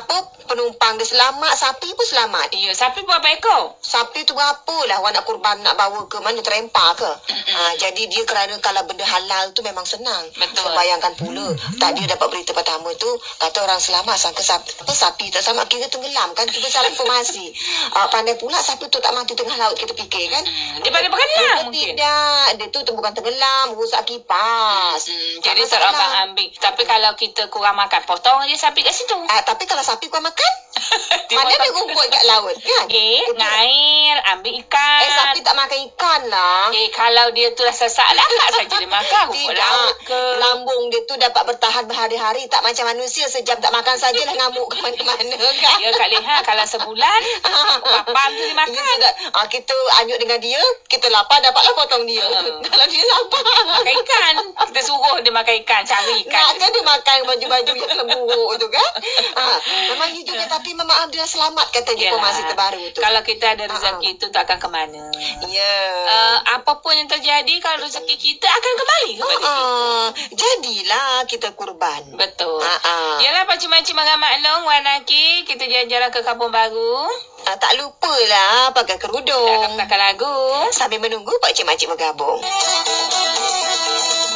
Apa 0.01 0.15
penumpang 0.45 0.97
dia 0.97 1.07
selamat, 1.07 1.53
sapi 1.57 1.89
pun 1.93 2.05
selamat. 2.05 2.53
Ya, 2.53 2.71
sapi 2.73 3.05
berapa 3.05 3.25
ekor? 3.37 3.77
Sapi 3.81 4.25
tu 4.25 4.33
berapa 4.33 4.75
lah 4.89 5.01
awak 5.01 5.13
nak 5.13 5.23
kurban 5.25 5.57
nak 5.61 5.77
bawa 5.77 6.05
ke 6.09 6.17
mana 6.21 6.41
terempar 6.41 6.95
ke. 6.97 7.05
Ha, 7.05 7.75
jadi 7.77 8.07
dia 8.09 8.23
kerana 8.25 8.57
kalau 8.61 8.85
benda 8.85 9.05
halal 9.05 9.51
tu 9.53 9.61
memang 9.61 9.85
senang. 9.85 10.25
Betul. 10.33 10.65
Saya 10.65 10.77
bayangkan 10.77 11.13
pula. 11.17 11.47
Tadi 11.81 12.05
dia 12.05 12.13
dapat 12.17 12.27
berita 12.33 12.53
pertama 12.53 12.93
tu 12.97 13.09
kata 13.41 13.57
orang 13.65 13.81
selamat 13.81 14.15
sangka 14.17 14.43
sapi, 14.45 14.69
apa, 14.85 14.93
sapi 14.93 15.25
tak 15.33 15.41
selamat 15.41 15.65
kira 15.69 15.87
tenggelam 15.89 16.33
kan. 16.33 16.45
Kita 16.49 16.67
salah 16.69 16.89
informasi. 16.89 17.45
Ha, 17.93 18.07
pandai 18.13 18.37
pula 18.37 18.57
sapi 18.61 18.89
tu 18.89 19.01
tak 19.01 19.13
mati 19.13 19.33
tengah 19.33 19.57
laut 19.57 19.77
kita 19.77 19.93
fikir 19.97 20.29
kan. 20.29 20.43
Hmm, 20.45 20.81
dia 20.81 20.91
pada 20.93 21.07
berenang 21.09 21.35
Dia 21.35 21.65
mungkin. 21.67 21.87
Tidak. 21.93 22.47
Dia 22.61 22.67
tu 22.69 22.93
bukan 22.93 23.11
tenggelam, 23.13 23.73
rusak 23.73 24.01
kipas. 24.05 25.01
Hmm, 25.09 25.41
Tak 25.41 25.53
jadi 25.53 25.61
masalah. 25.65 25.81
terombang 25.93 26.13
Tapi 26.53 26.83
kalau 26.85 27.17
kita 27.17 27.49
kurang 27.49 27.77
makan, 27.79 28.01
potong 28.05 28.43
aja 28.45 28.69
sapi 28.69 28.85
kat 28.85 28.93
situ. 28.93 29.17
Ah, 29.31 29.41
tapi 29.41 29.65
kalau 29.65 29.81
sapi 29.81 30.09
kau 30.11 30.21
makan, 30.21 30.51
mana 31.35 31.51
ada 31.51 31.69
rumput 31.71 32.05
kat 32.07 32.23
laut 32.25 32.55
kan? 32.55 32.85
Eh, 32.87 33.21
Itu- 33.21 33.35
ngair, 33.35 34.15
ambil 34.35 34.53
ikan. 34.61 34.99
Eh, 35.01 35.11
sapi 35.11 35.39
tak 35.41 35.55
makan 35.55 35.79
ikan 35.91 36.21
lah. 36.27 36.69
Eh, 36.71 36.87
kalau 36.91 37.31
dia 37.31 37.51
tu 37.51 37.61
dah 37.61 37.71
sesak 37.71 38.07
lah, 38.07 38.23
tak 38.23 38.49
saja 38.55 38.75
dia 38.77 38.89
makan. 38.89 39.23
Rumput 39.27 39.51
Tidak. 39.51 39.59
laut 39.59 39.95
ke. 40.03 40.19
Lambung 40.37 40.83
dia 40.89 41.01
tu 41.03 41.15
dapat 41.15 41.43
bertahan 41.45 41.83
berhari-hari. 41.85 42.45
Tak 42.47 42.61
macam 42.61 42.85
manusia. 42.87 43.25
Sejam 43.25 43.57
tak 43.57 43.71
makan 43.71 43.95
sajalah 43.95 44.35
ngamuk 44.35 44.67
ke 44.69 44.77
mana-mana 44.79 45.35
kan. 45.63 45.77
Ya, 45.79 45.89
Kak 45.91 46.09
Leha, 46.09 46.35
kalau 46.43 46.65
sebulan, 46.65 47.19
papam 48.05 48.29
tu 48.31 48.43
dia 48.43 48.55
makan. 48.55 48.95
Ya. 49.01 49.11
Ah, 49.33 49.47
kita 49.47 49.75
anyut 49.99 50.19
dengan 50.19 50.39
dia, 50.39 50.61
kita 50.87 51.09
lapar, 51.09 51.41
dapatlah 51.41 51.73
potong 51.75 52.05
dia. 52.05 52.23
Ha. 52.23 52.41
Kalau 52.61 52.85
dia 52.87 53.03
lapar. 53.03 53.43
Makan 53.65 53.93
ikan. 54.03 54.33
Kita 54.65 54.81
suruh 54.81 55.17
dia 55.19 55.31
makan 55.31 55.55
ikan, 55.63 55.81
cari 55.83 56.23
ikan. 56.25 56.43
Nakkan 56.53 56.69
dia 56.69 56.83
makan 56.83 57.15
baju-baju 57.25 57.71
yang 57.73 57.97
lemburuk 57.99 58.51
tu 58.57 58.67
kan. 58.69 58.89
Ha, 59.35 59.43
memang 59.91 60.09
ya 60.11 60.21
juga. 60.21 60.43
Tapi 60.47 60.64
memang 60.73 61.11
dia 61.13 61.27
selamat 61.27 61.69
katanya 61.69 61.99
Yalah. 61.99 62.09
informasi 62.17 62.41
terbaru 62.49 62.83
tu. 62.89 62.99
Kalau 63.03 63.21
kita 63.21 63.45
ada 63.53 63.63
rezeki 63.69 64.09
Ha-ha. 64.09 64.21
tu 64.23 64.27
tak 64.33 64.41
akan 64.49 64.57
ke 64.57 64.69
mana. 64.73 65.03
Ya. 65.45 65.77
Uh, 66.09 66.37
apapun 66.57 66.97
yang 66.97 67.05
terjadi, 67.05 67.53
kalau 67.61 67.85
rezeki 67.85 68.15
kita 68.17 68.47
akan 68.49 68.73
kembali 68.73 69.11
kepada 69.19 69.35
kita. 69.37 69.51
Ah, 69.51 70.07
jadilah 70.33 71.11
kita 71.29 71.47
kurban. 71.53 72.01
Betul. 72.17 72.63
Ah. 72.63 73.21
Yalah 73.21 73.45
pakcik-makcik 73.45 73.93
marah 73.93 74.17
maklum 74.17 74.65
Wanaki 74.65 75.45
kita 75.45 75.67
jalan-jalan 75.69 76.09
ke 76.09 76.19
kampung 76.25 76.49
baru. 76.49 77.05
Ah, 77.45 77.59
tak 77.61 77.77
lupalah 77.77 78.73
pakai 78.73 78.97
Kita 78.97 79.05
akan 79.05 79.21
kerudung. 79.21 79.77
lagu. 79.77 80.37
Sambil 80.73 80.97
menunggu 80.97 81.29
Pak 81.37 81.53
Cik-Makcik 81.53 81.93
bergabung. 81.93 82.41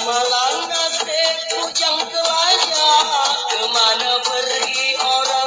Malang 0.05 0.57
nasib 0.69 1.09
telaja 2.09 2.87
Kemana 3.49 4.11
pergi 4.25 4.89
orang 4.99 5.38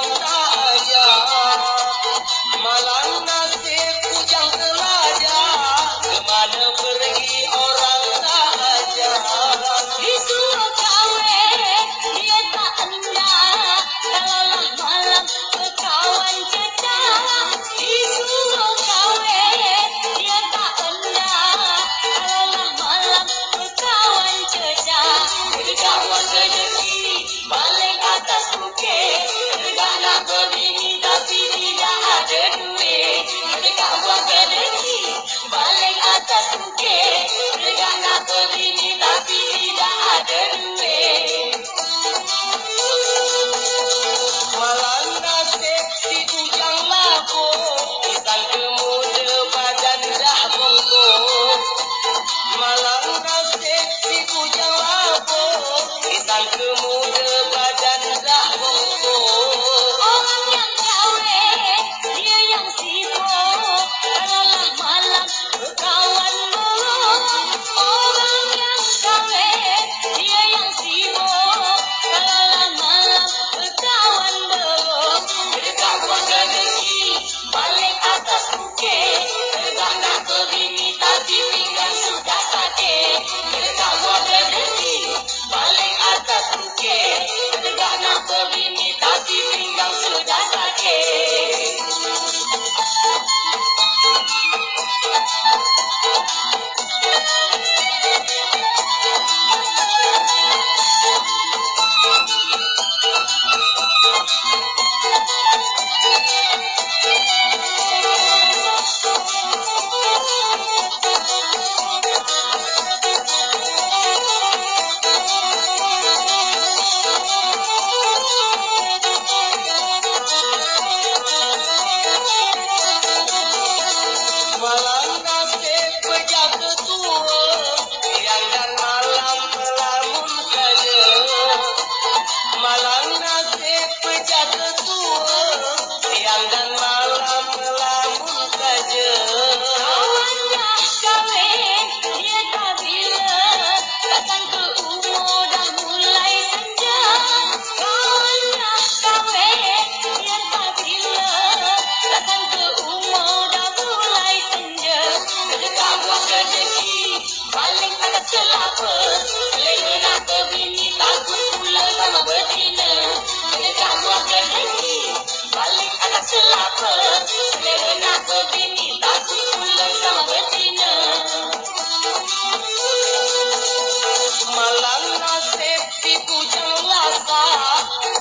Bujang 176.22 176.80
lasa 176.86 177.44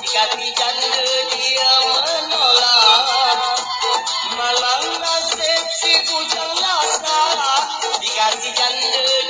Dikasih 0.02 0.52
janda 0.58 1.21
and 8.60 9.21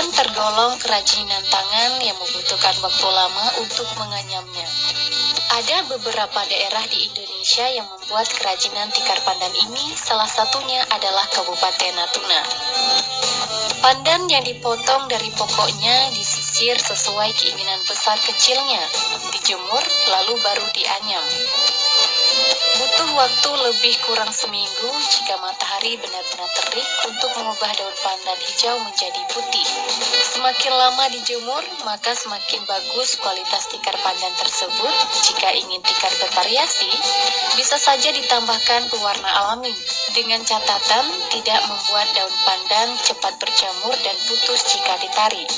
Pandan 0.00 0.16
tergolong 0.16 0.80
kerajinan 0.80 1.44
tangan 1.52 2.00
yang 2.00 2.16
membutuhkan 2.16 2.72
waktu 2.80 3.04
lama 3.04 3.60
untuk 3.60 3.84
menganyamnya. 4.00 4.64
Ada 5.60 5.92
beberapa 5.92 6.40
daerah 6.48 6.88
di 6.88 7.04
Indonesia 7.04 7.68
yang 7.68 7.84
membuat 7.84 8.32
kerajinan 8.32 8.88
tikar 8.96 9.20
pandan 9.28 9.52
ini, 9.52 9.92
salah 9.92 10.24
satunya 10.24 10.80
adalah 10.88 11.28
Kabupaten 11.28 11.92
Natuna. 12.00 12.40
Pandan 13.84 14.24
yang 14.32 14.40
dipotong 14.40 15.04
dari 15.12 15.28
pokoknya 15.36 16.16
disisir 16.16 16.80
sesuai 16.80 17.36
keinginan 17.36 17.84
besar 17.84 18.16
kecilnya, 18.24 18.80
dijemur 19.36 19.84
lalu 19.84 20.32
baru 20.40 20.64
dianyam. 20.72 21.24
Butuh 22.80 23.12
waktu 23.12 23.50
lebih 23.60 23.92
kurang 24.08 24.32
seminggu 24.32 24.88
jika 24.88 25.36
matahari 25.36 26.00
benar-benar 26.00 26.48
terik 26.48 26.88
untuk 27.12 27.28
mengubah 27.36 27.68
daun 27.76 27.92
pandan 28.00 28.40
hijau 28.40 28.80
menjadi 28.80 29.20
putih. 29.36 29.68
Semakin 30.32 30.72
lama 30.72 31.04
dijemur, 31.12 31.60
maka 31.84 32.16
semakin 32.16 32.64
bagus 32.64 33.20
kualitas 33.20 33.68
tikar 33.68 33.92
pandan 34.00 34.32
tersebut. 34.32 34.94
Jika 35.28 35.52
ingin 35.60 35.84
tikar 35.84 36.08
bervariasi, 36.24 36.88
bisa 37.60 37.76
saja 37.76 38.16
ditambahkan 38.16 38.88
pewarna 38.88 39.28
alami 39.28 39.76
dengan 40.16 40.40
catatan 40.40 41.04
tidak 41.36 41.60
membuat 41.68 42.08
daun 42.16 42.32
pandan 42.48 42.96
cepat 43.04 43.36
berjamur 43.36 43.92
dan 44.00 44.16
putus 44.24 44.60
jika 44.72 44.96
ditarik. 45.04 45.52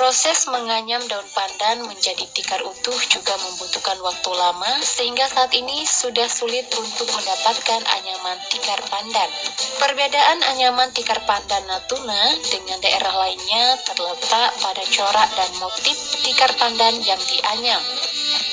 Proses 0.00 0.48
menganyam 0.48 1.04
daun 1.12 1.28
pandan 1.36 1.84
menjadi 1.84 2.24
tikar 2.32 2.64
utuh 2.64 2.96
juga 3.12 3.36
membutuhkan 3.36 4.00
waktu 4.00 4.32
lama 4.32 4.80
sehingga 4.80 5.28
saat 5.28 5.52
ini 5.52 5.84
sudah 5.84 6.24
sulit 6.24 6.64
untuk 6.72 7.04
mendapatkan 7.04 7.84
anyaman 7.84 8.40
tikar 8.48 8.80
pandan. 8.88 9.28
Perbedaan 9.76 10.40
anyaman 10.40 10.88
tikar 10.96 11.20
pandan 11.28 11.68
Natuna 11.68 12.32
dengan 12.48 12.80
daerah 12.80 13.12
lainnya 13.12 13.76
terletak 13.84 14.56
pada 14.64 14.80
corak 14.88 15.28
dan 15.36 15.52
motif 15.60 15.96
tikar 16.24 16.48
pandan 16.56 16.96
yang 17.04 17.20
dianyam. 17.20 17.84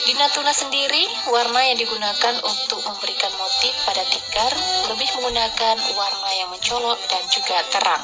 Di 0.04 0.20
Natuna 0.20 0.52
sendiri, 0.52 1.32
warna 1.32 1.64
yang 1.64 1.80
digunakan 1.80 2.44
untuk 2.44 2.84
memberikan 2.84 3.32
motif 3.40 3.72
pada 3.88 4.04
tikar 4.04 4.52
lebih 4.92 5.08
menggunakan 5.16 5.80
warna 5.96 6.30
yang 6.44 6.52
mencolok 6.52 7.00
dan 7.08 7.24
juga 7.32 7.64
terang. 7.72 8.04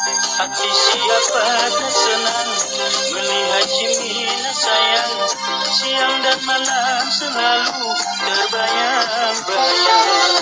Hati 0.00 0.70
siapa 0.72 1.44
tak 1.68 1.92
senang 1.92 2.48
melihat 3.12 3.68
Cimina 3.68 4.48
sayang? 4.48 5.28
Siang 5.68 6.24
dan 6.24 6.40
malam 6.48 7.04
selalu 7.12 7.84
terbayang-bayang 8.24 10.40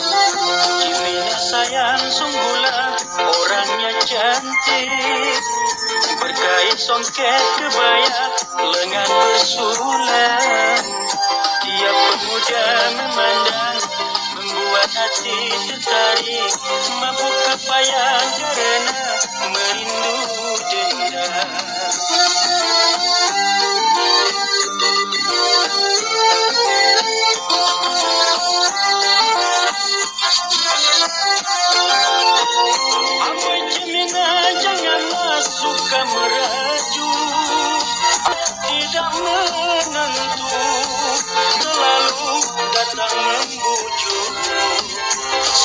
Cimina 0.79 1.39
sayang 1.43 2.03
sungguhlah 2.07 3.03
orangnya 3.19 3.99
cantik. 4.07 5.43
Berkait 6.23 6.79
songket 6.79 7.43
kebaya 7.59 8.31
lengan 8.63 9.11
bersulam. 9.11 10.83
Tiap 11.67 11.97
pemuda 11.99 12.67
memandang 12.95 13.79
hati 14.89 15.39
tertarik 15.69 16.53
Mabuk 17.01 17.35
kepayang 17.45 18.29
karena 18.57 18.97
merindu 19.53 20.17
dendam? 20.73 21.49
Amboi 33.29 33.61
Cemina 33.69 34.29
janganlah 34.57 35.41
suka 35.45 36.01
meraju. 36.09 37.11
Tidak 38.69 39.09
menentu 39.21 40.49
Selalu 41.59 42.35
datang 42.75 43.15
membujuk 43.17 44.78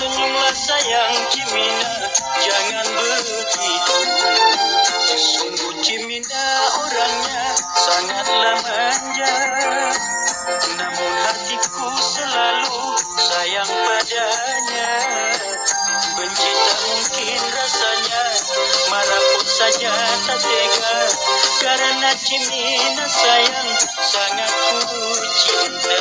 Senyumlah 0.03 0.51
sayang 0.51 1.15
Cimina 1.31 2.11
Jangan 2.43 2.87
begitu. 2.91 3.99
Sungguh 5.15 5.79
Cimina 5.79 6.43
orangnya 6.75 7.55
Sangatlah 7.71 8.57
manja 8.67 9.31
Namun 10.75 11.13
hatiku 11.23 11.87
selalu 12.03 12.83
sayang 13.15 13.71
padanya. 13.71 14.91
Benci 16.19 16.51
tak 16.51 16.79
mungkin 16.83 17.41
rasanya 17.55 18.23
Marah 18.91 19.23
pun 19.23 19.47
saja 19.47 19.93
tak 20.27 20.39
tega. 20.43 20.95
Karena 21.63 22.11
Cimina 22.19 23.07
sayang 23.07 23.71
Sangat 24.03 24.51
ku 24.51 24.83
cinta 25.31 25.95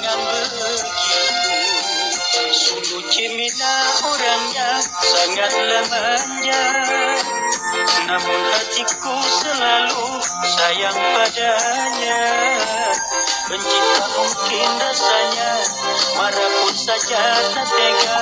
jangan 0.00 0.44
begitu. 0.56 1.60
Sungguh 2.50 3.04
Cimina 3.12 3.74
orangnya 4.02 4.82
sangatlah 4.82 5.84
manja 5.86 6.62
Namun 8.08 8.40
hatiku 8.48 9.14
selalu 9.22 10.08
sayang 10.56 10.98
padanya. 10.98 12.22
Benci 13.50 13.78
tak 13.82 14.08
mungkin 14.14 14.70
rasanya 14.78 15.52
Marah 16.18 16.50
pun 16.58 16.74
saja 16.74 17.22
tak 17.54 17.66
tega. 17.70 18.20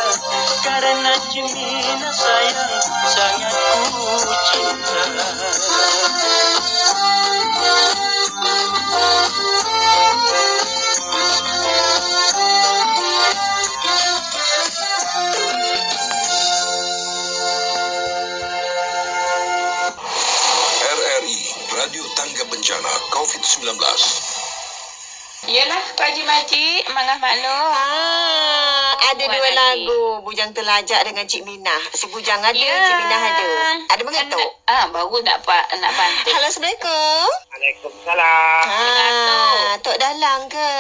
Karena 0.67 1.13
Cimina 1.31 2.11
sayang 2.11 2.75
sangat 3.09 3.55
ku 3.95 4.07
cinta 4.51 5.05
COVID-19 23.69 23.85
Yalah, 25.49 25.81
Pak 25.95 26.13
Haji 26.13 26.23
Makcik, 26.25 26.83
mangah 26.93 27.17
maklum. 27.17 27.71
Ah, 27.73 28.91
ada 29.07 29.23
Buat 29.23 29.33
dua 29.33 29.49
lagi. 29.49 29.87
lagu 29.87 30.03
Bujang 30.21 30.51
Telajak 30.53 31.01
dengan 31.07 31.25
Cik 31.25 31.47
Minah. 31.47 31.79
Si 31.95 32.05
Bujang 32.11 32.43
ada, 32.43 32.53
Ya. 32.53 32.69
Cik 32.75 32.97
Minah 32.99 33.21
ada. 33.23 33.47
Ada 33.89 34.03
mengetuk. 34.03 34.51
Ah, 34.67 34.91
baru 34.91 35.23
nak 35.23 35.41
pak 35.41 35.65
nak 35.79 35.93
pantun. 35.97 36.33
Halo, 36.33 36.47
Assalamualaikum. 36.49 37.29
Waalaikumsalam 37.59 38.63
Ah, 38.71 39.75
Tok 39.83 39.99
Dalang 39.99 40.47
ke? 40.47 40.75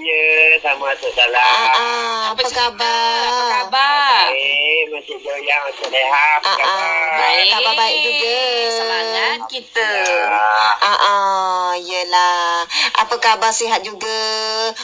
Ya, 0.00 0.24
sama 0.64 0.96
Tok 0.96 1.12
Ah, 1.12 1.20
Dalam 1.20 1.44
ah, 1.76 2.20
apa 2.32 2.40
cerita? 2.40 2.72
khabar? 2.72 3.20
Apa 3.28 3.44
khabar? 3.52 4.24
Eh, 4.32 4.88
masih 4.88 5.20
goyang, 5.20 5.60
masih 5.68 5.92
lehat 5.92 6.40
Ah, 6.40 6.56
ah, 6.56 7.04
Baik. 7.20 7.48
Khabar 7.52 7.74
baik 7.76 7.96
juga. 8.00 8.40
Semangat 8.72 9.38
kita. 9.52 9.90
Ah, 10.80 10.88
ah, 10.88 11.68
yelah. 11.76 12.64
Apa 12.96 13.14
khabar 13.20 13.52
sihat 13.52 13.84
juga? 13.84 14.20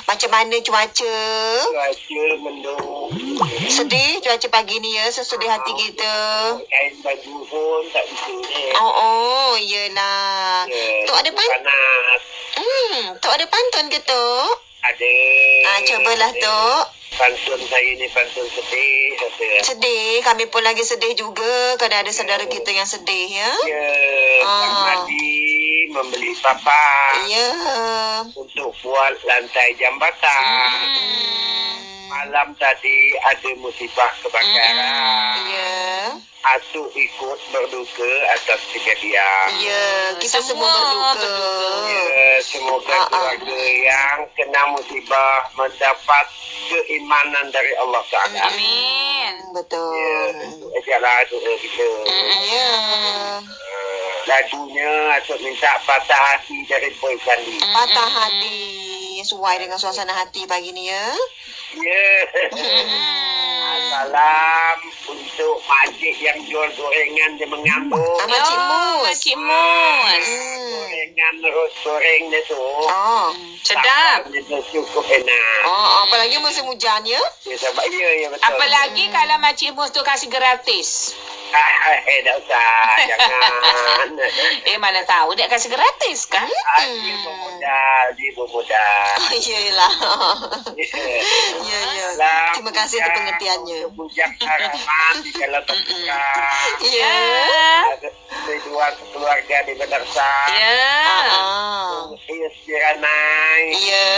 Macam 0.05 0.29
mana 0.29 0.57
cuaca? 0.61 1.17
Cuaca 1.65 2.23
mendung 2.45 3.09
Sedih 3.73 4.21
cuaca 4.21 4.49
pagi 4.51 4.77
ni 4.79 4.93
ya, 4.93 5.09
sesedih 5.09 5.49
hati 5.49 5.73
kita. 5.73 6.13
Kain 6.61 6.93
baju 7.01 7.35
pun 7.49 7.83
tak 7.89 8.05
bisa 8.05 8.29
ni 8.29 8.69
Oh, 8.77 8.93
oh, 8.93 9.51
yelah. 9.57 10.69
Ya, 10.69 11.09
Tok 11.09 11.19
ada 11.19 11.31
pan? 11.39 11.49
Panas 11.55 12.23
Hmm, 12.59 13.15
Tok 13.17 13.33
ada 13.33 13.47
pantun 13.47 13.87
ke 13.87 14.01
Tok? 14.03 14.51
Ada 14.81 15.13
Ah, 15.65 15.79
cubalah 15.81 16.33
Tok. 16.35 16.85
Pantun 17.11 17.61
saya 17.65 17.91
ni 17.95 18.07
pantun 18.09 18.47
sedih 18.47 18.95
Rasa 19.17 19.47
Sedih, 19.65 20.23
kami 20.23 20.47
pun 20.47 20.61
lagi 20.61 20.83
sedih 20.83 21.15
juga 21.15 21.75
kerana 21.77 22.03
ada 22.03 22.11
saudara 22.11 22.47
kita 22.47 22.71
yang 22.71 22.87
sedih 22.87 23.27
ya. 23.29 23.51
Ya, 23.65 23.87
Ah. 24.41 24.59
Pak 24.61 24.71
Madi 25.05 25.39
membeli 25.89 26.31
papan 26.37 27.15
Ya. 27.27 27.49
untuk 28.29 28.71
buat 28.81 29.15
lantai 29.21 29.75
jambatan. 29.75 30.43
Hmm. 30.89 31.75
Malam 32.09 32.55
tadi 32.55 32.99
ada 33.21 33.51
musibah 33.57 34.11
kebakaran. 34.19 35.35
Ya. 35.45 35.77
Atuk 36.51 36.89
ikut 36.91 37.39
berduka 37.51 38.09
atas 38.33 38.61
kejadian. 38.73 39.47
Ya, 39.61 40.17
kita 40.17 40.41
semua, 40.41 40.65
Semua 40.65 41.13
berduka. 41.13 41.29
berduka. 41.29 41.89
Ya, 41.93 42.29
semoga 42.41 42.89
Ah, 42.89 42.99
ah. 42.99 43.07
keluarga 43.07 43.59
yang 43.69 44.17
kena 44.33 44.63
musibah 44.73 45.33
mendapat 45.53 46.27
keimanan 46.69 47.49
dari 47.51 47.73
Allah 47.77 48.03
Taala. 48.09 48.39
Amin. 48.49 49.33
Ya, 49.39 49.53
Betul. 49.53 50.33
itu 50.57 50.67
ajalah 50.75 51.17
doa 51.27 51.53
kita. 51.59 51.87
Ya. 52.49 52.73
Uh, 53.45 54.11
lagunya 54.25 54.91
Atuk 55.17 55.39
minta 55.41 55.73
patah 55.83 56.21
hati 56.33 56.65
dari 56.65 56.89
Boy 56.97 57.17
Sandi. 57.21 57.61
Patah 57.61 58.09
hati. 58.09 58.57
Sesuai 59.19 59.59
dengan 59.59 59.77
suasana 59.77 60.15
hati 60.15 60.47
pagi 60.47 60.71
ni 60.71 60.89
ya. 60.89 61.05
Ya. 61.77 62.09
Salam 63.99 64.79
untuk 65.11 65.59
makcik 65.67 66.15
yang 66.23 66.39
jual 66.47 66.71
gorengan 66.79 67.35
di 67.35 67.43
Mengambung. 67.51 67.99
Ah, 67.99 68.31
Makcik 68.31 68.55
Oh, 68.55 68.63
Mus. 68.71 69.03
Makcik 69.11 69.35
Mus. 69.43 70.23
Hmm. 70.23 70.71
Gorengan 70.71 71.35
ros 71.51 71.75
goreng 71.83 72.23
dia 72.31 72.47
tu. 72.47 72.55
Oh. 72.63 73.35
Sedap. 73.67 74.31
Dia 74.31 74.39
tu 74.47 74.55
cukup 74.71 75.03
enak. 75.03 75.61
Oh, 75.67 76.07
apalagi 76.07 76.39
musim 76.39 76.71
hujan 76.71 77.03
ya. 77.11 77.19
Ya, 77.43 77.59
sebab 77.59 77.91
ya, 77.91 78.11
ya 78.23 78.29
betul. 78.31 78.47
Apalagi 78.47 79.05
kalau 79.11 79.37
Makcik 79.43 79.75
Mus 79.75 79.91
tu 79.91 80.07
kasih 80.07 80.31
gratis. 80.31 81.19
Ah, 81.49 81.97
eh, 82.05 82.21
tak 82.25 82.35
usah. 82.45 82.85
Jangan. 83.09 84.11
Eh, 84.69 84.77
mana 84.77 85.01
tahu 85.09 85.33
dia 85.33 85.49
kasih 85.49 85.73
gratis 85.73 86.29
kan? 86.29 86.45
Ah, 86.45 86.85
dia 86.85 87.17
bermodal. 87.25 88.07
Dia 88.17 88.31
bermodal. 88.37 89.15
Oh, 89.17 89.33
iyalah. 89.33 89.95
Ya, 90.77 90.87
ya. 91.65 92.09
Salam 92.19 92.53
Terima 92.59 92.73
kasih 92.75 92.99
atas 93.01 93.15
pengertiannya. 93.17 93.79
Untuk 93.89 93.95
bujang 93.97 94.33
harapan 94.43 95.15
di 95.25 95.31
dalam 95.37 95.63
terbuka. 95.65 96.23
Ya. 96.85 97.17
Kedua 98.29 98.87
keluarga 99.13 99.57
di 99.65 99.73
Bedersa. 99.77 100.31
Ya. 100.53 100.77
Ah, 101.07 101.25
ah. 101.33 101.97
Iya, 102.29 102.49
Siranai. 102.65 103.65
Ya. 103.87 104.09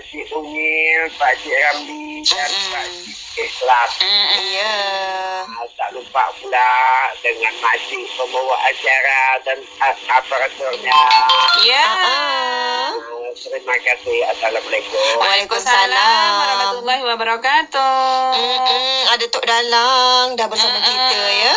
Pak 0.00 0.08
Cik 0.08 0.32
Ungil, 0.32 1.12
Pak 1.12 1.32
Cik 1.36 1.52
Ramli, 1.52 2.24
dan 2.24 2.48
Mm-mm. 2.48 2.72
Pak 2.72 2.84
Cik 2.88 3.12
Ikhlas. 3.36 3.92
Mm-mm. 4.00 4.40
Ya. 4.50 4.72
Ah, 5.44 5.68
Tak 5.70 5.92
lupa 5.92 6.24
pula 6.40 6.72
dengan 7.20 7.52
Makcik 7.60 8.00
pembawa 8.10 8.56
acara 8.64 9.20
dan 9.44 9.58
a- 9.76 10.00
aparaturnya. 10.10 10.96
Ya. 11.60 11.84
Ah, 11.84 12.00
Ah, 12.00 12.88
Terima 13.30 13.76
kasih. 13.78 14.18
Assalamualaikum. 14.26 15.20
Waalaikumsalam 15.20 16.30
warahmatullahi 16.34 17.02
wabarakatuh. 17.04 18.00
Mm-mm, 18.34 19.00
ada 19.06 19.24
Tok 19.28 19.44
Dalang 19.44 20.26
dah 20.34 20.46
bersama 20.48 20.76
Mm-mm. 20.76 20.88
kita 20.88 21.18
ya. 21.30 21.52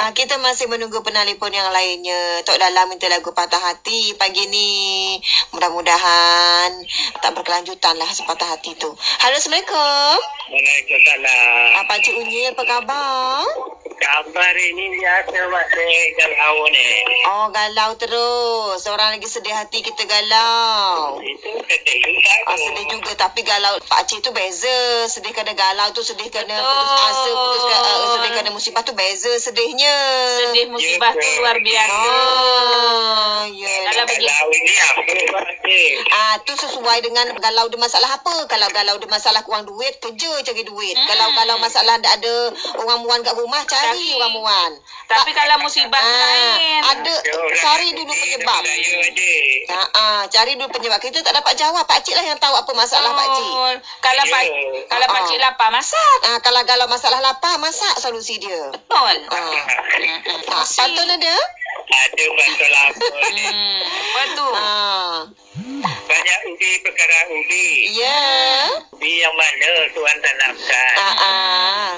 Ah, 0.00 0.10
kita 0.12 0.38
masih 0.38 0.66
menunggu 0.66 1.02
penelpon 1.02 1.50
yang 1.50 1.68
lainnya. 1.68 2.38
Tok 2.42 2.54
Dalang 2.56 2.86
minta 2.86 3.06
lagu 3.06 3.30
Patah 3.30 3.60
Hati 3.60 4.14
pagi 4.14 4.46
ni. 4.46 4.70
Mudah-mudahan 5.50 6.70
tak 7.16 7.30
berkelanjutan 7.32 7.78
lah 7.80 8.12
sepatah 8.12 8.44
hati 8.44 8.76
tu. 8.76 8.92
Halo 8.92 9.40
Assalamualaikum. 9.40 10.16
Waalaikumsalam. 10.52 11.80
Apa 11.80 11.94
Cik 12.04 12.14
Unyil 12.20 12.52
apa 12.52 12.62
khabar? 12.68 13.40
Kabar 14.00 14.54
ini 14.56 15.00
biasa 15.00 15.40
masih 15.48 15.96
galau 16.20 16.68
ni. 16.68 16.88
Oh 17.32 17.48
galau 17.48 17.96
terus. 17.96 18.84
Orang 18.84 19.16
lagi 19.16 19.24
sedih 19.24 19.56
hati 19.56 19.80
kita 19.80 20.04
galau. 20.04 21.24
Itu 21.24 21.56
sedih 21.56 21.96
juga. 22.04 22.34
Ah, 22.52 22.56
sedih 22.60 22.86
juga 22.92 23.12
tapi 23.16 23.40
galau 23.48 23.80
Pak 23.80 24.12
Cik 24.12 24.28
tu 24.28 24.30
beza. 24.36 25.08
Sedih 25.08 25.32
kerana 25.32 25.56
galau 25.56 25.88
tu 25.96 26.04
sedih 26.04 26.28
kerana 26.28 26.52
Betul. 26.52 26.76
putus 26.84 27.00
asa, 27.00 27.30
putus 27.32 27.64
uh, 27.64 28.08
sedih 28.20 28.30
kerana 28.36 28.50
musibah 28.52 28.82
tu 28.84 28.92
beza 28.92 29.32
sedihnya. 29.40 29.96
Sedih 30.36 30.68
musibah 30.68 31.16
tu 31.16 31.28
luar 31.40 31.56
biasa. 31.56 31.96
Oh, 31.96 33.40
ya. 33.56 33.72
Kalau 33.88 34.04
bagi 34.04 34.28
Galau 34.28 34.48
ini 34.52 34.72
apa. 34.76 35.40
Ah, 36.12 36.34
tu 36.44 36.52
sesuai 36.52 36.98
dengan 37.00 37.40
galau 37.40 37.69
dia 37.70 37.78
masalah 37.78 38.10
apa? 38.12 38.34
Kalau 38.44 38.68
galau 38.68 38.98
dia 38.98 39.06
masalah 39.06 39.40
kurang 39.40 39.64
duit, 39.64 39.96
kerja 39.96 40.30
cari 40.42 40.62
duit. 40.62 40.92
Hmm. 40.92 41.06
Kalau 41.06 41.26
kalau 41.32 41.54
masalah 41.56 41.96
tak 41.98 42.18
ada 42.18 42.34
orang 42.76 43.00
muan 43.00 43.22
kat 43.22 43.32
rumah, 43.32 43.62
cari 43.64 43.86
Tapi- 43.88 44.16
orang 44.18 44.32
muan. 44.34 44.70
tapi 45.06 45.30
kalau 45.32 45.58
musibah 45.58 45.98
Ah, 45.98 46.14
lain. 46.54 46.80
ada 46.86 47.14
cari 47.56 47.88
dulu 47.92 48.10
penyebab. 48.10 48.62
Ha 49.66 49.82
ah, 49.92 50.22
cari 50.26 50.54
dulu 50.54 50.70
penyebab. 50.70 50.98
Kita 50.98 51.18
tak 51.20 51.32
dapat 51.32 51.54
jawab. 51.54 51.82
Pak 51.82 52.02
Cik 52.02 52.14
lah 52.14 52.24
yang 52.24 52.38
tahu 52.38 52.54
apa 52.54 52.70
masalah 52.72 53.10
Pak 53.10 53.26
Cik. 53.32 53.50
Kalau 54.00 54.24
pak 54.26 54.42
Ya. 54.42 54.54
kalau 54.86 55.06
Ah, 55.06 55.12
pak 55.12 55.20
ah. 55.20 55.26
cik 55.26 55.38
lapar 55.38 55.68
masak. 55.70 56.18
Ah, 56.24 56.38
kalau 56.40 56.60
galau 56.62 56.86
masalah 56.86 57.20
lapar, 57.20 57.54
masak 57.58 57.94
solusi 57.98 58.38
dia. 58.38 58.70
Betul. 58.70 59.16
Ah. 59.30 59.54
Ah, 60.50 60.66
pantun 60.66 61.06
ada? 61.06 61.36
Ada 61.90 62.24
bantul 62.30 62.72
apa 62.74 63.18
ni. 63.34 63.46
Hmm, 63.60 63.82
apa 63.82 64.22
tu? 64.36 64.48
Ah. 64.54 65.18
Banyak 65.82 66.38
ubi 66.52 66.70
perkara 66.86 67.18
ubi. 67.34 67.66
Ya. 67.98 68.22
Ubi 68.94 69.12
yang 69.22 69.34
mana 69.34 69.70
Tuhan 69.90 70.16
tanamkan. 70.22 70.94
Ah, 70.98 71.14
ah. 71.18 71.88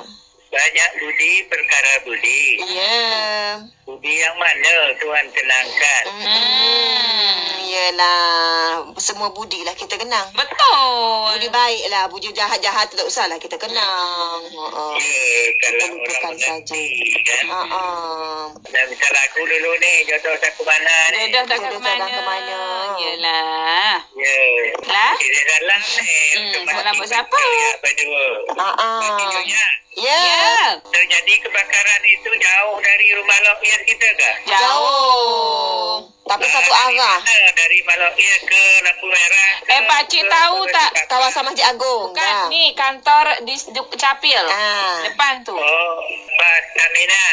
Banyak 0.53 0.91
budi 1.01 1.33
perkara 1.49 1.93
budi. 2.05 2.45
Ya. 2.77 3.57
Budi 3.89 4.21
yang 4.21 4.37
mana 4.37 4.93
Tuhan 5.01 5.25
tenangkan. 5.33 6.05
Hmm. 6.13 7.41
Yelah. 7.65 8.85
Semua 9.01 9.33
budi 9.33 9.65
lah 9.65 9.73
kita 9.73 9.97
kenang. 9.97 10.29
Betul. 10.37 11.41
Budi 11.41 11.49
baik 11.49 11.85
lah. 11.89 12.05
Budi 12.13 12.37
jahat-jahat 12.37 12.93
tu 12.93 13.01
tak 13.01 13.09
usah 13.09 13.33
lah 13.33 13.41
kita 13.41 13.57
kenang. 13.57 14.45
Uh-uh. 14.53 14.93
Ya, 14.93 15.25
kalau 15.57 15.73
Kita 15.73 15.85
lupakan 15.89 16.21
orang 16.21 16.35
mengerti 16.37 16.85
saja. 17.01 17.25
kan. 17.25 17.45
Uh-uh. 17.49 18.41
Dan 18.69 18.85
misal 18.93 19.15
aku 19.25 19.41
dulu 19.49 19.71
ni, 19.81 19.93
jodoh 20.05 20.37
saya 20.37 20.53
ke 20.53 20.63
mana 20.69 20.97
ni. 21.17 21.33
Jodoh 21.33 21.45
tak 21.49 21.57
ke 21.57 21.65
Jodoh 21.65 21.81
tak 21.81 21.97
mana? 21.97 22.05
ke 22.13 22.23
mana? 22.29 22.59
Yelah. 23.01 23.95
Ya. 24.21 24.37
Lah? 24.85 25.13
Kira 25.17 25.43
dalam 25.49 25.81
ni. 25.81 26.13
Hmm, 26.37 26.93
buat 26.93 27.09
siapa? 27.09 27.39
Ya, 27.41 27.71
berdua. 27.81 28.25
Uh-uh. 28.53 29.01
Videonya, 29.01 29.65
Ya. 29.93 30.17
Ya. 30.43 30.69
terjadi 30.83 31.35
kebakaran 31.41 32.03
itu 32.05 32.31
jauh 32.33 32.77
dari 32.79 33.07
rumah 33.15 33.39
Lokian 33.43 33.81
kita 33.85 34.09
ke? 34.13 34.31
Jauh. 34.47 36.07
Tapi 36.23 36.47
satu 36.47 36.71
arah. 36.71 37.19
Mana 37.19 37.51
dari 37.53 37.79
Malokia 37.83 38.37
ke 38.41 38.63
Lampu 38.81 39.07
Merah? 39.07 39.51
ke- 39.61 39.69
Eh, 39.69 39.81
Pak 39.85 40.03
Cik 40.07 40.23
tahu 40.25 40.59
ke- 40.63 40.73
tak? 40.73 40.91
ke- 40.93 41.07
Kawasan 41.07 41.45
Masjid 41.45 41.67
Agung. 41.67 42.09
Bukan 42.09 42.23
dah. 42.25 42.47
ni 42.49 42.73
kantor 42.73 43.27
di 43.43 43.55
Capil. 43.93 44.45
Ah. 44.45 45.03
Depan 45.03 45.43
tu. 45.43 45.53
Oh, 45.53 45.97
Pak 46.33 46.59
Tamina. 46.73 47.25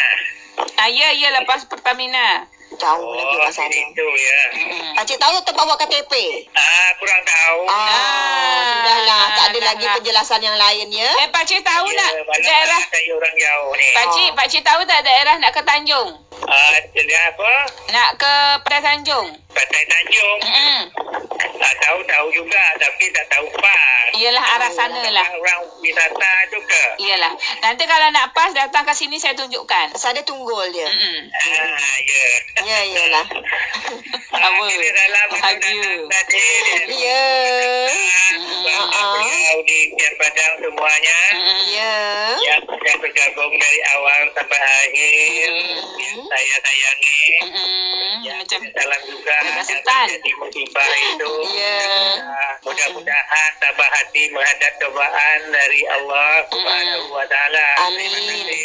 Ah, 0.75 0.89
ya, 0.89 1.13
ya 1.13 1.29
lepas 1.33 1.63
Pertamina. 1.63 2.43
Jauh 2.79 3.11
lagi 3.11 3.35
Oh, 3.35 3.43
kat 3.43 3.51
sana. 3.51 3.75
itu 3.75 4.05
ya. 4.07 4.39
Mm-mm. 4.55 4.95
Pak 4.95 5.03
Cik 5.03 5.19
tahu 5.19 5.35
tak 5.43 5.51
bawa 5.51 5.75
KTP? 5.75 6.13
Ah, 6.49 6.89
kurang 6.95 7.21
tahu. 7.21 7.59
Ah, 7.67 8.63
sudahlah. 8.73 9.23
Tak 9.29 9.45
ada 9.45 9.53
dah, 9.53 9.63
lagi 9.67 9.83
dah. 9.83 9.93
penjelasan 9.99 10.39
yang 10.39 10.55
lain 10.55 10.87
ya. 10.89 11.09
Eh, 11.17 11.27
Pak 11.27 11.43
Cik 11.43 11.59
tahu 11.59 11.85
Ya, 11.85 11.99
nak 11.99 12.09
malam 12.23 12.39
daerah 12.41 12.81
Saya 12.85 13.11
orang 13.11 13.35
jauh 13.35 13.71
ni. 13.73 13.87
Pak 13.91 14.05
Cik, 14.09 14.29
Pak 14.31 14.47
Cik 14.47 14.63
tahu 14.63 14.81
tak 14.85 14.99
daerah 15.03 15.35
nak 15.37 15.51
ke 15.51 15.61
Tanjung? 15.61 16.09
Ah, 16.41 16.75
jadi 16.89 17.13
apa? 17.27 17.51
Nak 17.91 18.09
ke 18.15 18.33
Pantai 18.63 18.81
Tanjung? 18.81 19.27
Pantai 19.49 19.83
Tanjung. 19.85 20.39
Mm-mm. 20.45 20.81
Tak 21.59 21.75
tahu 21.81 21.99
tahu 22.05 22.27
juga, 22.31 22.63
tapi 22.77 23.05
tak 23.11 23.25
tahu 23.27 23.45
pas. 23.57 24.07
Iyalah 24.13 24.45
arah 24.57 24.71
sana 24.71 25.01
lah. 25.09 25.27
Orang 25.31 25.61
wisata 25.79 26.31
juga. 26.51 26.83
Iyalah. 26.99 27.33
Nanti 27.59 27.83
kalau 27.85 28.07
nak 28.11 28.31
pas 28.31 28.51
datang 28.53 28.85
ke 28.85 28.93
sini 28.93 29.17
saya 29.17 29.33
tunjukkan. 29.35 29.95
Saya 29.95 30.21
tunggul 30.23 30.69
dia. 30.71 30.87
Mm-mm. 30.87 31.19
Ah, 31.33 31.97
ya. 32.03 32.25
Ya, 32.63 32.79
iyalah. 32.87 33.25
Apa? 34.39 34.59
Kira 34.69 34.87
dalam 34.93 35.27
Bahagia. 35.33 35.91
tadi. 36.07 36.47
Ya. 36.99 37.25
Beliau 38.99 39.57
di 39.65 39.79
Pian 39.97 40.13
Padang 40.15 40.53
semuanya. 40.61 41.17
Mm-mm. 41.33 41.59
Ya. 41.73 41.95
Yang 42.37 42.61
yang 42.85 42.97
bergabung 43.01 43.53
dari 43.55 43.79
awal 43.97 44.21
sampai 44.35 44.59
akhir. 44.61 45.49
Yang 45.97 46.17
saya 46.27 46.55
sayangi. 46.61 47.21
Mm-mm. 47.49 47.67
Ya, 48.19 48.33
Macam 48.35 48.59
salam 48.67 49.01
juga 49.07 49.38
Sultan. 49.39 50.05
terjadi 50.09 50.31
musibah 50.35 50.87
itu. 50.89 51.31
Ya. 51.55 51.79
Ah, 52.19 52.53
Mudah-mudahan 52.59 53.51
tabah 53.57 53.89
hati 53.89 54.23
menghadap 54.29 54.71
cobaan 54.77 55.39
dari 55.47 55.81
Allah 55.87 56.31
Subhanahu 56.47 57.07
wa 57.09 57.25
taala. 57.25 57.65
Amin. 57.87 58.11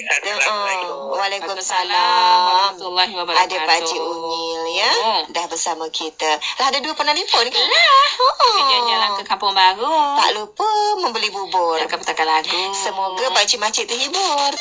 Assalamualaikum. 0.04 0.90
oh, 0.90 1.14
Waalaikumsalam. 1.14 1.94
warahmatullahi 1.94 3.12
wabarakatuh. 3.14 3.46
Ada 3.46 3.66
Pak 3.66 3.78
Cik 3.84 4.00
Unyil 4.00 4.62
ya. 4.74 4.90
Oh. 5.00 5.20
Dah 5.30 5.46
bersama 5.46 5.86
kita. 5.88 6.30
Lah 6.58 6.66
ada 6.68 6.78
dua 6.80 6.94
penelpon 6.94 7.46
ke? 7.46 7.60
Lah. 7.60 8.08
Oh. 8.16 8.58
Jalan-jalan 8.64 9.10
ke 9.16 9.22
Kampung 9.24 9.54
Baru. 9.54 9.94
Tak 10.18 10.30
lupa 10.34 10.68
membeli 10.98 11.30
bubur. 11.30 11.78
Nak 11.78 11.86
ke 11.86 11.96
petaka 11.96 12.24
lagu. 12.24 12.62
Semoga 12.74 13.30
Pak 13.30 13.44
Cik 13.46 13.60
Makcik 13.60 13.86
terhibur. 13.86 14.52